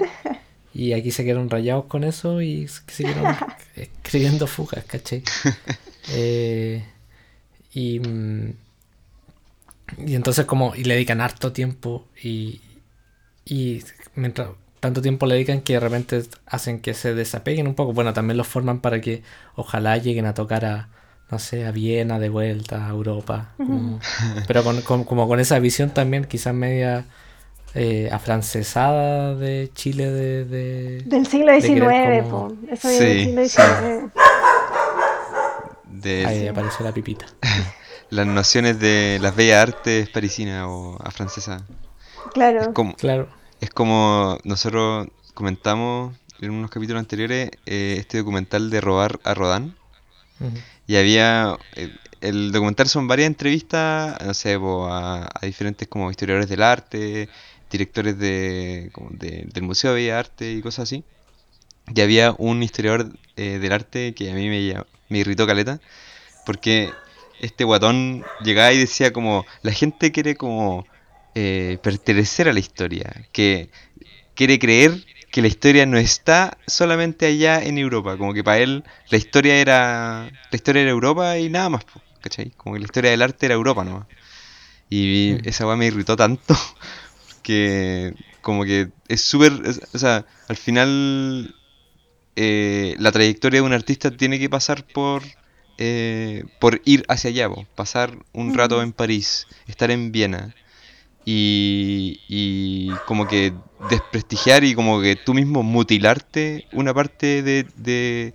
[0.73, 3.35] Y aquí se quedaron rayados con eso y siguieron
[3.75, 5.23] escribiendo fugas, ¿cachai?
[6.09, 6.85] Eh,
[7.73, 8.53] y, mm,
[10.05, 12.61] y entonces como, y le dedican harto tiempo y,
[13.45, 13.84] y
[14.15, 17.93] mientras tanto tiempo le dedican que de repente hacen que se desapeguen un poco.
[17.93, 19.23] Bueno, también los forman para que
[19.55, 20.89] ojalá lleguen a tocar a,
[21.29, 23.49] no sé, a Viena de vuelta, a Europa.
[24.47, 27.05] pero con, como con esa visión también quizás media
[27.75, 32.55] eh, afrancesada de Chile de, de- Del siglo de XIX, querer como- po.
[32.71, 34.11] Eso viene Sí, del siglo XIX.
[35.85, 37.25] De Ahí apareció la pipita.
[38.09, 41.63] las nociones de las bellas artes parisinas o afrancesas.
[42.33, 42.61] Claro.
[42.61, 43.27] Es como, Claro.
[43.61, 49.75] es como nosotros comentamos en unos capítulos anteriores eh, este documental de robar a Rodán.
[50.39, 50.51] Ujú.
[50.88, 51.57] Y había.
[52.22, 57.30] el documental son varias entrevistas, no sé, a, diferentes como historiadores del arte,
[57.72, 61.03] directores de, como de- del Museo de Artes y cosas así.
[61.95, 64.76] Y había un historiador eh, del arte que a mí me,
[65.09, 65.81] me irritó caleta,
[66.45, 66.91] porque
[67.39, 70.88] este guatón llegaba y decía como, la gente quiere como
[71.35, 73.69] eh, pertenecer a la historia, que
[74.35, 75.05] quiere creer
[75.38, 79.57] que la historia no está solamente allá en Europa, como que para él la historia
[79.61, 81.85] era la historia era Europa y nada más,
[82.22, 82.49] ¿cachai?
[82.57, 84.07] Como que la historia del arte era Europa nomás.
[84.89, 85.49] Y Mm.
[85.49, 86.55] esa weá me irritó tanto
[87.43, 89.53] que como que es súper,
[89.93, 91.55] o sea, al final
[92.35, 95.23] eh, la trayectoria de un artista tiene que pasar por
[95.77, 98.84] eh, por ir hacia allá, po, pasar un rato Mm.
[98.84, 100.55] en París, estar en Viena
[101.26, 103.53] y, y como que
[103.89, 108.33] desprestigiar y como que tú mismo mutilarte una parte de, de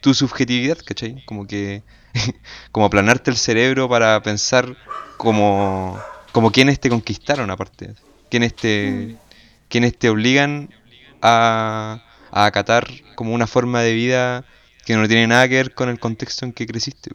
[0.00, 1.24] tu subjetividad, ¿cachai?
[1.26, 1.82] Como que
[2.72, 4.76] como aplanarte el cerebro para pensar
[5.16, 5.98] como,
[6.32, 7.94] como quienes te conquistaron aparte,
[8.30, 9.16] quienes te,
[9.68, 10.70] quienes te obligan
[11.22, 14.44] a, a acatar como una forma de vida
[14.84, 17.10] que no tiene nada que ver con el contexto en que creciste.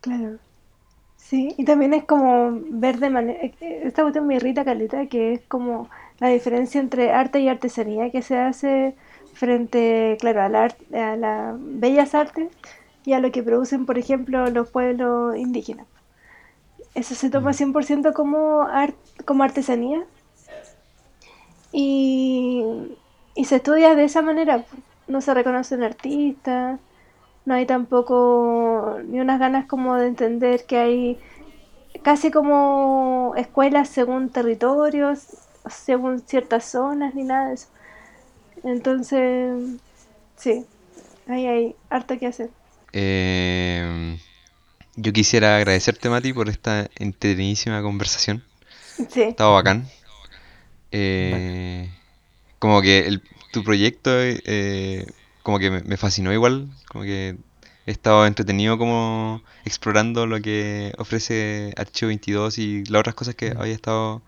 [0.00, 0.38] Claro.
[1.16, 3.40] Sí, y también es como ver de manera...
[3.60, 5.90] Esta cuestión me irrita, Caleta, que es como
[6.20, 8.94] la diferencia entre arte y artesanía que se hace
[9.34, 12.48] frente, claro, a, la, a las bellas artes
[13.04, 15.86] y a lo que producen, por ejemplo, los pueblos indígenas.
[16.94, 20.02] Eso se toma 100% como, art, como artesanía
[21.72, 22.64] y,
[23.34, 24.64] y se estudia de esa manera.
[25.06, 26.80] No se reconocen artistas,
[27.44, 31.18] no hay tampoco ni unas ganas como de entender que hay
[32.02, 37.68] casi como escuelas según territorios, según ciertas zonas, ni nada de eso.
[38.64, 39.54] Entonces,
[40.36, 40.64] sí,
[41.28, 42.50] ahí hay harto que hacer.
[42.92, 44.18] Eh,
[44.96, 48.42] yo quisiera agradecerte, Mati, por esta entretenidísima conversación.
[49.08, 49.86] Sí, Estaba bacán.
[50.92, 51.90] Eh,
[52.58, 53.22] como que el-
[53.52, 55.06] tu proyecto eh,
[55.42, 56.68] como que me, me fascinó igual.
[56.88, 57.36] Como que
[57.86, 63.54] he estado entretenido como explorando lo que ofrece Archivo 22 y las otras cosas que
[63.54, 63.58] Mm.
[63.58, 64.22] había estado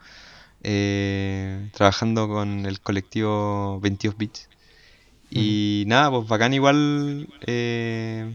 [0.62, 4.48] eh, trabajando con el colectivo 22 Bits.
[5.30, 8.34] Y nada, pues bacán igual eh,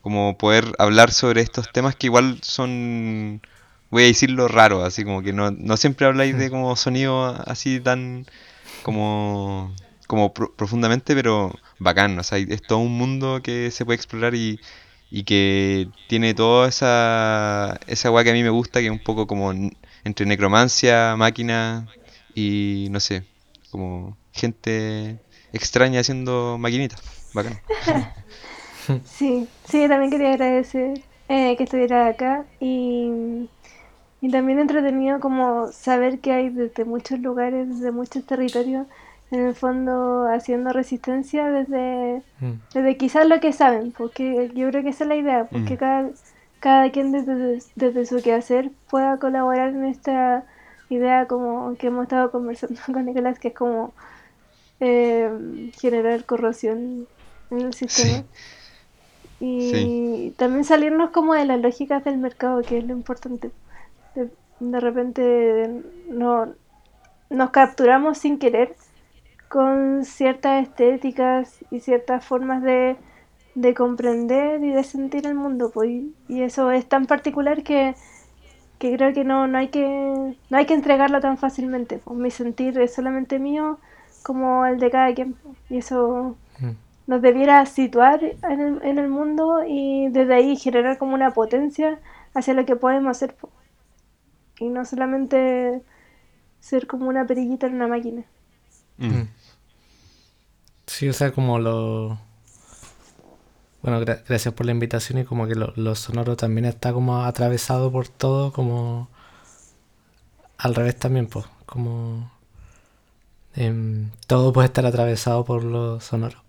[0.00, 3.42] como poder hablar sobre estos temas que igual son,
[3.90, 7.80] voy a decirlo, raros, así como que no, no siempre habláis de como sonido así
[7.80, 8.26] tan
[8.82, 9.74] como,
[10.06, 14.34] como pro- profundamente, pero bacán, o sea, es todo un mundo que se puede explorar
[14.34, 14.60] y,
[15.10, 18.98] y que tiene toda esa, esa weá que a mí me gusta, que es un
[19.00, 19.52] poco como
[20.08, 21.86] entre necromancia, máquina
[22.34, 23.24] y no sé,
[23.70, 25.20] como gente
[25.52, 27.00] extraña haciendo maquinitas,
[27.34, 27.54] bacán.
[29.04, 33.10] sí, sí, también quería agradecer eh, que estuviera acá y,
[34.20, 38.86] y también entretenido como saber que hay desde muchos lugares, desde muchos territorios,
[39.30, 42.52] en el fondo haciendo resistencia desde, Mm.
[42.74, 45.78] desde quizás lo que saben, porque yo creo que esa es la idea, porque Mm.
[45.78, 46.10] cada,
[46.60, 50.46] cada quien desde, desde su quehacer pueda colaborar en esta
[50.88, 53.94] idea como que hemos estado conversando con Nicolás, que es como
[54.80, 57.08] eh, generar corrosión
[57.50, 58.26] en el sistema.
[59.40, 60.34] Y Sí.
[60.36, 63.52] también salirnos como de las lógicas del mercado, que es lo importante.
[64.14, 64.30] De,
[64.60, 66.54] de repente no,
[67.30, 68.76] nos capturamos sin querer
[69.48, 72.96] con ciertas estéticas y ciertas formas de,
[73.62, 75.70] de comprender y de sentir el mundo.
[75.72, 77.94] Pues, y, y eso es tan particular que,
[78.78, 79.84] que creo que no, no, hay que
[80.50, 81.98] no hay que entregarlo tan fácilmente.
[82.04, 83.78] Pues, mi sentir es solamente mío
[84.22, 85.34] como el de cada quien.
[85.34, 86.76] pues, Y eso Mm.
[87.06, 92.00] nos debiera situar en el, en el mundo y desde ahí generar como una potencia
[92.34, 93.34] hacia lo que podemos hacer.
[93.36, 93.50] po.
[94.60, 95.82] Y no solamente
[96.60, 98.24] ser como una perillita en una máquina.
[99.00, 99.28] Mm.
[100.86, 102.18] Sí, o sea, como lo...
[103.82, 107.22] Bueno, gra- gracias por la invitación y como que lo, lo sonoro también está como
[107.24, 109.08] atravesado por todo, como...
[110.58, 112.30] Al revés también, pues, como...
[113.54, 116.42] em, todo puede estar atravesado por lo sonoro.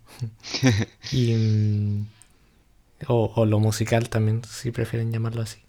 [1.11, 1.33] y...
[1.35, 2.05] mm,
[3.07, 5.59] o, o lo musical también, si prefieren llamarlo así.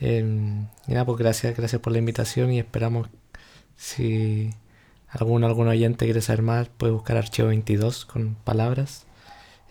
[0.00, 3.08] Em, y nada, pues gracias, gracias por la invitación y esperamos
[3.76, 4.52] si
[5.08, 9.06] algún, algún oyente quiere saber más, puede buscar Archivo 22 con palabras.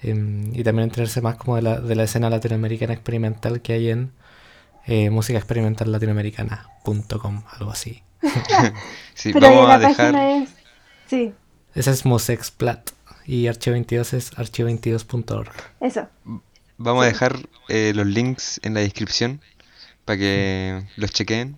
[0.04, 3.90] Em, y también enterarse más como de la, de la escena latinoamericana experimental que hay
[3.90, 4.12] en
[4.86, 8.04] eh, musicaexperimentallatinoamericana.com, algo así.
[9.34, 10.16] Vamos a dejar.
[11.08, 11.34] Sí,
[11.76, 12.90] Ese es Musexplat
[13.26, 15.50] y Archivo 22 es archivo22.org.
[15.80, 16.08] eso.
[16.78, 17.38] Vamos a dejar
[17.70, 19.40] eh, los links en la descripción
[20.06, 21.58] para que los chequen,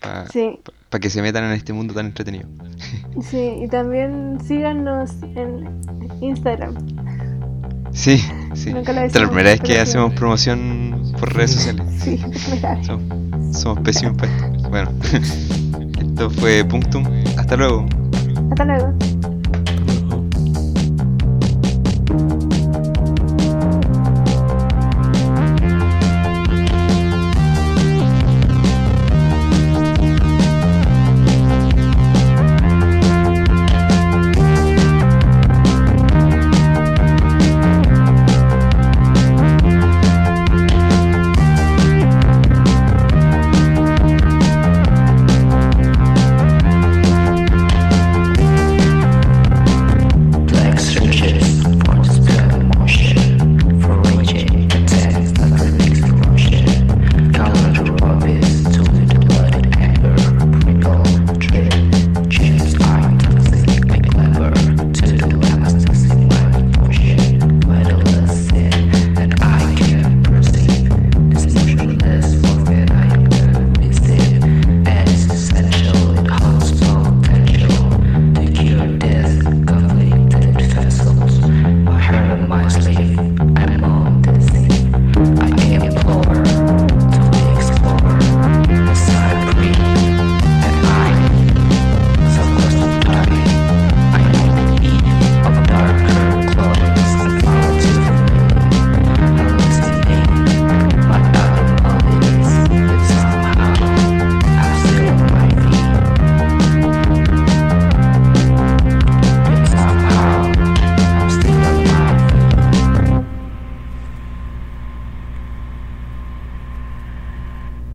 [0.00, 0.60] para Sí,
[1.00, 2.48] que se metan en este mundo tan entretenido.
[3.22, 3.54] sí.
[3.62, 5.80] Y también síganos en
[6.20, 6.74] Instagram.
[7.96, 8.22] Sí,
[8.54, 8.74] sí.
[8.74, 11.86] Nunca lo es la decimos, primera vez que hacemos promoción por redes sociales.
[11.98, 12.22] Sí.
[12.82, 14.68] Somos, somos pésimos para esto.
[14.68, 14.90] Bueno,
[16.00, 17.04] esto fue Punctum.
[17.38, 17.86] Hasta luego.
[18.50, 18.92] Hasta luego.